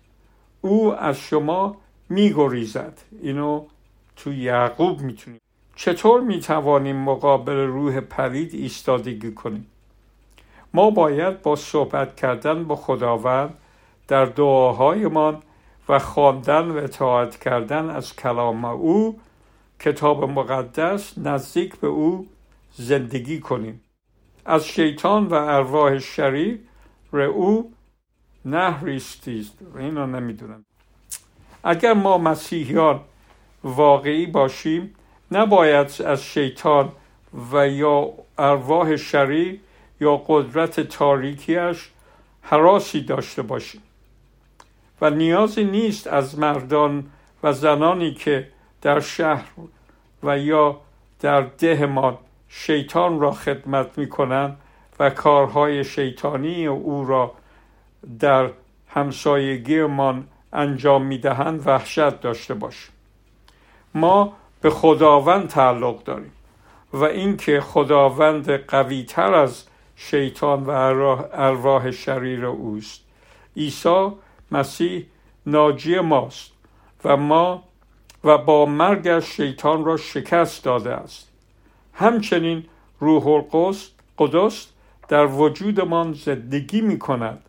او 0.62 0.94
از 0.94 1.20
شما 1.20 1.78
میگریزد. 2.10 3.02
اینو 3.22 3.66
تو 4.16 4.34
یعقوب 4.34 5.02
می‌تونیم. 5.02 5.42
چطور 5.76 6.22
می‌توانیم 6.22 6.96
مقابل 6.96 7.56
روح 7.56 8.00
پلید 8.00 8.54
ایستادگی 8.54 9.32
کنیم؟ 9.32 9.68
ما 10.74 10.90
باید 10.90 11.42
با 11.42 11.56
صحبت 11.56 12.16
کردن 12.16 12.64
با 12.64 12.76
خداوند 12.76 13.54
در 14.08 14.26
دعاهایمان 14.26 15.38
و 15.90 16.00
خواندن 16.00 16.72
و 16.72 16.78
اطاعت 16.78 17.38
کردن 17.38 17.90
از 17.90 18.16
کلام 18.16 18.66
او 18.66 19.20
کتاب 19.80 20.24
مقدس 20.24 21.18
نزدیک 21.18 21.76
به 21.76 21.88
او 21.88 22.28
زندگی 22.74 23.40
کنیم. 23.40 23.82
از 24.48 24.68
شیطان 24.68 25.28
و 25.28 25.34
ارواح 25.34 26.00
شریر 26.00 26.60
او 27.14 27.74
نهریستید 28.46 29.52
اینو 29.78 30.08
نمی‌دونم. 30.08 30.66
اگر 31.64 31.94
ما 31.94 32.18
مسیحیان 32.18 33.00
واقعی 33.64 34.26
باشیم 34.26 34.96
نباید 35.32 36.02
از 36.02 36.24
شیطان 36.24 36.92
و 37.52 37.68
یا 37.68 38.10
ارواح 38.38 38.96
شریر 38.96 39.60
یا 40.02 40.24
قدرت 40.28 40.80
تاریکیش 40.80 41.90
حراسی 42.42 43.02
داشته 43.02 43.42
باشیم. 43.42 43.82
و 45.02 45.10
نیازی 45.10 45.64
نیست 45.64 46.08
از 46.08 46.40
مردان 46.40 47.12
و 47.44 47.54
زنانی 47.54 48.14
که 48.14 48.48
در 48.82 49.00
شهر 49.00 49.46
و 50.24 50.40
یا 50.40 50.82
در 51.20 51.42
دهمان 51.42 52.18
شیطان 52.50 53.20
را 53.20 53.32
خدمت 53.32 53.98
می 53.98 54.10
کنند 54.10 54.58
و 55.00 55.10
کارهای 55.10 55.84
شیطانی 55.84 56.68
او 56.68 57.06
را 57.06 57.32
در 58.20 58.50
همسایگیمان 58.88 60.28
انجام 60.54 61.06
می 61.06 61.18
دهند 61.18 61.68
وحشت 61.68 62.22
داشته 62.22 62.54
باشیم. 62.54 62.92
ما 63.94 64.34
به 64.62 64.70
خداوند 64.70 65.48
تعلق 65.48 66.04
داریم 66.04 66.32
و 66.94 67.04
اینکه 67.04 67.62
خداوند 67.62 68.52
قوی 68.52 69.04
تر 69.04 69.34
از 69.34 69.64
شیطان 69.96 70.64
و 70.64 70.70
ارواح 71.34 71.92
شریر 71.92 72.46
اوست. 72.46 73.02
عیسی 73.58 74.12
مسیح 74.52 75.06
ناجی 75.46 76.00
ماست 76.00 76.52
و 77.06 77.18
ما 77.18 77.64
و 78.24 78.38
با 78.38 78.66
مرگش 78.66 79.24
شیطان 79.24 79.86
را 79.86 79.98
شکست 79.98 80.64
داده 80.64 80.94
است. 80.94 81.27
همچنین 82.00 82.66
روح 83.00 83.28
القدس 83.28 83.90
قدس 84.18 84.68
در 85.08 85.26
وجودمان 85.26 86.14
زندگی 86.14 86.82
می 86.82 87.00
کند 87.00 87.40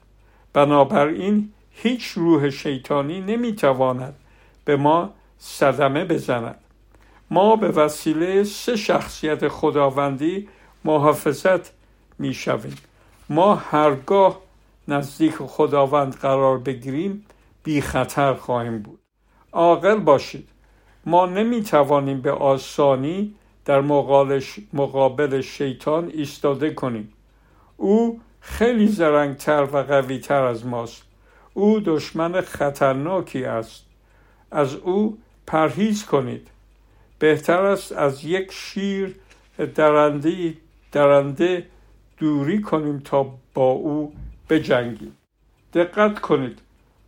بنابراین 0.53 1.53
هیچ 1.71 2.09
روح 2.09 2.51
شیطانی 2.51 3.21
نمی 3.21 3.53
تواند 3.53 4.15
به 4.65 4.77
ما 4.77 5.11
صدمه 5.39 6.05
بزند. 6.05 6.55
ما 7.31 7.57
به 7.57 7.69
وسیله 7.69 8.45
سه 8.45 8.77
شخصیت 8.77 9.49
خداوندی 9.49 10.49
محافظت 10.85 11.73
می 12.19 12.35
شویم 12.35 12.77
ما 13.29 13.55
هرگاه 13.55 14.39
نزدیک 14.89 15.35
خداوند 15.35 16.15
قرار 16.15 16.59
بگیریم 16.59 17.27
بی 17.65 17.81
خطر 17.81 18.35
خواهیم 18.35 18.83
بود. 18.83 18.99
عاقل 19.53 19.99
باشید. 19.99 20.49
ما 21.07 21.27
نمی 21.27 21.63
توانیم 21.63 22.21
به 22.21 22.33
آسانی 22.33 23.35
در 23.69 23.81
مقابل 24.73 25.41
شیطان 25.41 26.11
ایستاده 26.15 26.71
کنیم. 26.71 27.13
او 27.77 28.21
خیلی 28.41 28.87
زرنگتر 28.87 29.63
و 29.63 29.83
قویتر 29.83 30.45
از 30.45 30.67
ماست. 30.67 31.03
او 31.55 31.81
دشمن 31.81 32.41
خطرناکی 32.41 33.45
است. 33.45 33.85
از 34.51 34.75
او 34.75 35.19
پرهیز 35.47 36.05
کنید. 36.05 36.49
بهتر 37.19 37.65
است 37.65 37.93
از 37.93 38.25
یک 38.25 38.53
شیر 38.53 39.17
درنده, 39.75 40.55
درنده 40.93 41.67
دوری 42.19 42.61
کنیم 42.61 42.99
تا 42.99 43.35
با 43.55 43.71
او 43.71 44.13
بجنگیم. 44.51 45.17
دقت 45.75 46.19
کنید. 46.21 46.59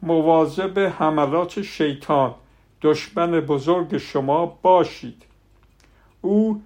مواظب 0.02 0.78
حملات 0.78 1.62
شیطان. 1.62 2.34
دشمن 2.82 3.40
بزرگ 3.40 3.96
شما 3.96 4.58
باشید. 4.62 5.29
او 6.20 6.62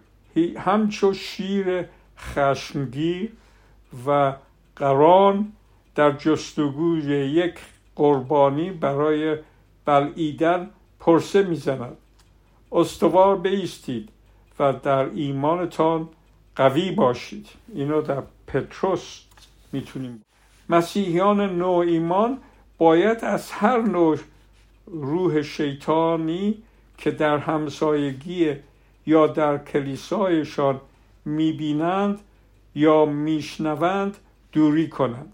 همچو 0.58 1.12
شیر 1.12 1.84
خشمگیر 2.18 3.32
و 4.06 4.34
قران 4.76 5.52
در 5.94 6.12
جستجوی 6.12 7.02
یک 7.30 7.54
قربانی 7.96 8.70
برای 8.70 9.36
بلعیدن 9.84 10.70
پرسه 11.00 11.42
می‌زند. 11.42 11.96
استوار 12.72 13.36
بیستید 13.36 14.08
و 14.58 14.72
در 14.72 15.10
ایمانتان 15.10 16.08
قوی 16.56 16.90
باشید. 16.90 17.46
اینو 17.74 18.02
در 18.02 18.22
پتروس 18.46 19.20
می‌تونیم. 19.72 20.22
مسیحیان 20.68 21.40
نوع 21.58 21.78
ایمان 21.78 22.38
باید 22.78 23.24
از 23.24 23.50
هر 23.50 23.80
نوع 23.80 24.18
روح 24.86 25.42
شیطانی 25.42 26.62
که 26.98 27.10
در 27.10 27.38
همسایگی 27.38 28.54
یا 29.06 29.26
در 29.26 29.58
کلیسایشان 29.58 30.80
می‌بینند 31.24 32.20
یا 32.74 33.04
میشنوند 33.04 34.16
دوری 34.52 34.88
کنند. 34.88 35.32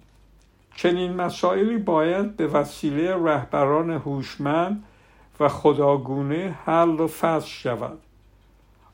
چنین 0.76 1.12
مسائلی 1.12 1.78
باید 1.78 2.36
به 2.36 2.46
وسیله 2.46 3.14
رهبران 3.14 3.90
هوشمند 3.90 4.84
و 5.40 5.48
خداگونه 5.48 6.58
حل 6.64 7.00
و 7.00 7.06
فصل 7.06 7.48
شود. 7.48 7.98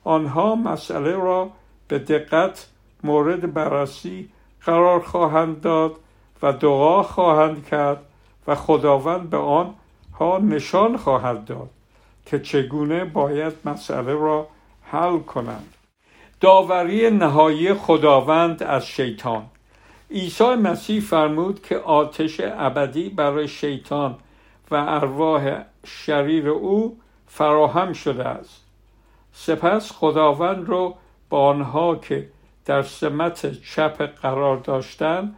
آنها 0.05 0.55
مسئله 0.55 1.13
را 1.13 1.51
به 1.89 1.99
دقت 1.99 2.69
مورد 3.03 3.55
بررسی 3.55 4.29
قرار 4.61 5.01
خواهند 5.01 5.61
داد 5.61 5.97
و 6.43 6.53
دعا 6.53 7.03
خواهند 7.03 7.67
کرد 7.67 8.03
و 8.47 8.55
خداوند 8.55 9.31
به 9.31 9.37
آنها 9.37 10.39
نشان 10.39 10.97
خواهد 10.97 11.45
داد 11.45 11.71
که 12.27 12.39
چگونه 12.39 13.05
باید 13.05 13.53
مسئله 13.65 14.13
را 14.13 14.49
حل 14.97 15.19
کنند. 15.19 15.75
داوری 16.41 17.11
نهایی 17.11 17.75
خداوند 17.75 18.63
از 18.63 18.87
شیطان. 18.87 19.47
عیسی 20.11 20.55
مسیح 20.55 21.01
فرمود 21.01 21.63
که 21.63 21.77
آتش 21.79 22.41
ابدی 22.41 23.09
برای 23.09 23.49
شیطان 23.49 24.15
و 24.71 24.75
ارواح 24.75 25.63
شریر 25.85 26.49
او 26.49 26.99
فراهم 27.27 27.93
شده 27.93 28.29
است. 28.29 28.65
سپس 29.33 29.93
خداوند 29.93 30.69
رو 30.69 30.95
با 31.31 31.49
آنها 31.49 31.97
که 31.97 32.29
در 32.65 32.83
سمت 32.83 33.63
چپ 33.63 34.03
قرار 34.03 34.57
داشتن 34.57 35.35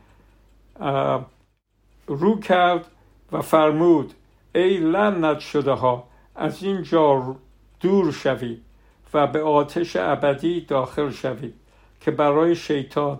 رو 2.06 2.40
کرد 2.40 2.86
و 3.32 3.42
فرمود 3.42 4.14
ای 4.54 4.76
لعنت 4.76 5.40
شده 5.40 5.72
ها 5.72 6.04
از 6.36 6.62
اینجا 6.62 7.36
دور 7.80 8.12
شوید. 8.12 8.67
و 9.14 9.26
به 9.26 9.42
آتش 9.42 9.96
ابدی 9.96 10.60
داخل 10.60 11.10
شوید 11.10 11.54
که 12.00 12.10
برای 12.10 12.56
شیطان 12.56 13.18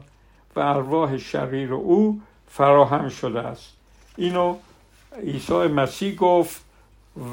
و 0.56 0.60
ارواح 0.60 1.16
شریر 1.16 1.74
او 1.74 2.20
فراهم 2.48 3.08
شده 3.08 3.40
است. 3.40 3.72
اینو 4.16 4.56
عیسی 5.22 5.54
مسیح 5.54 6.14
گفت 6.14 6.64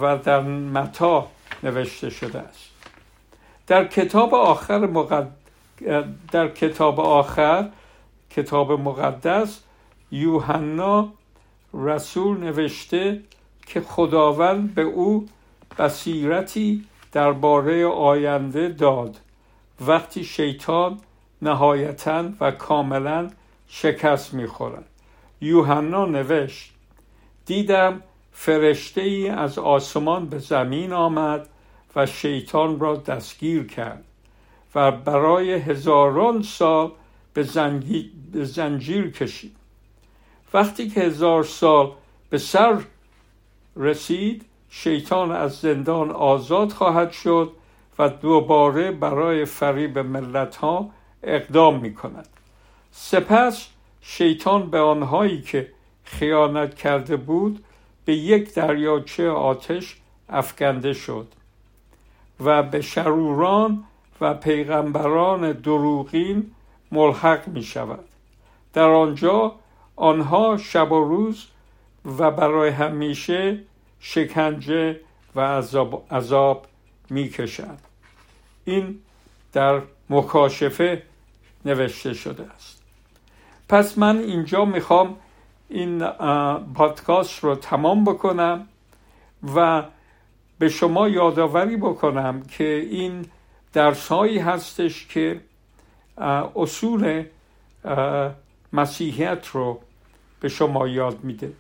و 0.01 0.17
در 0.17 0.41
متا 0.41 1.27
نوشته 1.63 2.09
شده 2.09 2.39
است. 2.39 2.69
در 3.67 3.87
کتاب 3.87 4.33
آخر 4.35 4.77
مقد... 4.77 5.27
در 6.31 6.47
کتاب 6.47 6.99
آخر 6.99 7.69
کتاب 8.29 8.71
مقدس 8.71 9.59
یوحنا 10.11 11.09
رسول 11.73 12.37
نوشته 12.37 13.21
که 13.67 13.81
خداوند 13.81 14.75
به 14.75 14.81
او 14.81 15.27
بصیرتی 15.79 16.85
درباره 17.15 17.87
آینده 17.87 18.69
داد. 18.69 19.15
وقتی 19.87 20.23
شیطان 20.23 20.99
نهایتا 21.41 22.29
و 22.39 22.51
کاملا 22.51 23.29
شکست 23.67 24.33
می‌خورد. 24.33 24.85
یوحنا 25.41 26.05
نوشت 26.05 26.73
دیدم 27.45 28.01
فرشته 28.31 29.01
ای 29.01 29.29
از 29.29 29.59
آسمان 29.59 30.25
به 30.25 30.39
زمین 30.39 30.93
آمد 30.93 31.49
و 31.95 32.05
شیطان 32.05 32.79
را 32.79 32.95
دستگیر 32.95 33.67
کرد 33.67 34.03
و 34.75 34.91
برای 34.91 35.53
هزاران 35.53 36.41
سال 36.41 36.91
به 37.33 37.43
زنجیر 38.43 39.11
کشید. 39.11 39.55
وقتی 40.53 40.89
که 40.89 41.01
هزار 41.01 41.43
سال 41.43 41.91
به 42.29 42.37
سر 42.37 42.77
رسید 43.75 44.45
شیطان 44.69 45.31
از 45.31 45.59
زندان 45.59 46.11
آزاد 46.11 46.71
خواهد 46.71 47.11
شد 47.11 47.51
و 47.99 48.09
دوباره 48.09 48.91
برای 48.91 49.45
فریب 49.45 49.99
ملت 49.99 50.55
ها 50.55 50.89
اقدام 51.23 51.79
می 51.79 51.93
کند 51.93 52.27
سپس 52.91 53.67
شیطان 54.01 54.69
به 54.69 54.79
آنهایی 54.79 55.41
که 55.41 55.71
خیانت 56.03 56.75
کرده 56.75 57.17
بود 57.17 57.63
به 58.05 58.15
یک 58.15 58.53
دریاچه 58.53 59.29
آتش 59.29 59.97
افکنده 60.29 60.93
شد 60.93 61.27
و 62.39 62.63
به 62.63 62.81
شروران 62.81 63.83
و 64.21 64.33
پیغمبران 64.33 65.51
دروغین 65.51 66.51
ملحق 66.91 67.47
می 67.47 67.63
شود 67.63 68.05
در 68.73 68.89
آنجا 68.89 69.55
آنها 69.95 70.57
شب 70.57 70.91
و 70.91 71.03
روز 71.03 71.47
و 72.17 72.31
برای 72.31 72.69
همیشه 72.69 73.59
شکنجه 74.07 74.99
و 75.35 75.41
عذاب, 75.41 76.05
عذاب 76.11 76.65
می 77.09 77.29
کشند 77.29 77.81
این 78.65 78.99
در 79.53 79.81
مکاشفه 80.09 81.03
نوشته 81.65 82.13
شده 82.13 82.43
است. 82.55 82.81
پس 83.69 83.97
من 83.97 84.17
اینجا 84.17 84.65
می‌خوام 84.65 85.15
این 85.69 86.07
پادکاست 86.75 87.43
رو 87.43 87.55
تمام 87.55 88.03
بکنم 88.03 88.67
و 89.55 89.83
به 90.59 90.69
شما 90.69 91.09
یادآوری 91.09 91.77
بکنم 91.77 92.41
که 92.41 92.87
این 92.91 93.25
درس 93.73 94.07
هایی 94.07 94.39
هستش 94.39 95.07
که 95.07 95.41
اصول 96.55 97.23
مسیحیت 98.73 99.47
رو 99.47 99.79
به 100.39 100.49
شما 100.49 100.87
یاد 100.87 101.23
میده. 101.23 101.53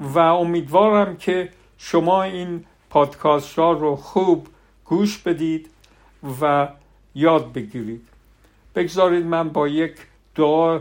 و 0.00 0.18
امیدوارم 0.18 1.16
که 1.16 1.50
شما 1.78 2.22
این 2.22 2.64
پادکاست 2.90 3.58
ها 3.58 3.72
رو 3.72 3.96
خوب 3.96 4.46
گوش 4.84 5.18
بدید 5.18 5.70
و 6.40 6.68
یاد 7.14 7.52
بگیرید. 7.52 8.08
بگذارید 8.74 9.26
من 9.26 9.48
با 9.48 9.68
یک 9.68 9.96
دعا 10.34 10.80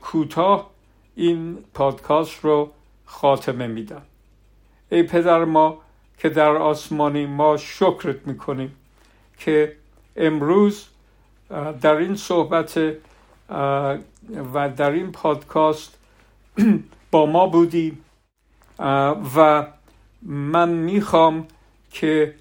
کوتاه 0.00 0.70
این 1.16 1.58
پادکست 1.74 2.44
رو 2.44 2.70
خاتمه 3.06 3.66
میدم. 3.66 4.02
ای 4.90 5.02
پدر 5.02 5.44
ما 5.44 5.78
که 6.18 6.28
در 6.28 6.56
آسمانی 6.56 7.26
ما 7.26 7.56
شکرت 7.56 8.26
می‌کنیم 8.26 8.76
که 9.38 9.76
امروز 10.16 10.86
در 11.80 11.96
این 11.96 12.16
صحبت 12.16 12.80
و 14.54 14.68
در 14.76 14.90
این 14.90 15.12
پادکاست 15.12 15.98
با 17.10 17.26
ما 17.26 17.46
بودی 17.46 17.98
و 19.36 19.66
من 20.22 20.68
می‌خوام 20.68 21.46
که 21.90 22.34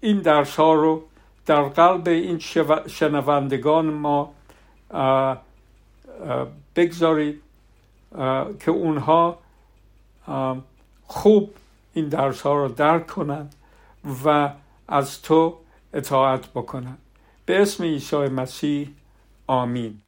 این 0.00 0.20
درس 0.20 0.56
ها 0.56 0.74
رو 0.74 1.02
در 1.46 1.62
قلب 1.62 2.08
این 2.08 2.38
شنوندگان 2.86 3.86
ما 3.86 4.34
بگذارید 6.76 7.42
که 8.60 8.70
اونها 8.70 9.38
خوب 11.06 11.54
این 11.94 12.08
درس 12.08 12.40
ها 12.40 12.54
رو 12.54 12.68
درک 12.68 13.06
کنند 13.06 13.54
و 14.24 14.50
از 14.88 15.22
تو 15.22 15.56
اطاعت 15.92 16.48
بکنند 16.48 16.98
به 17.46 17.62
اسم 17.62 17.84
عیسی 17.84 18.16
مسیح 18.16 18.90
آمین. 19.46 20.00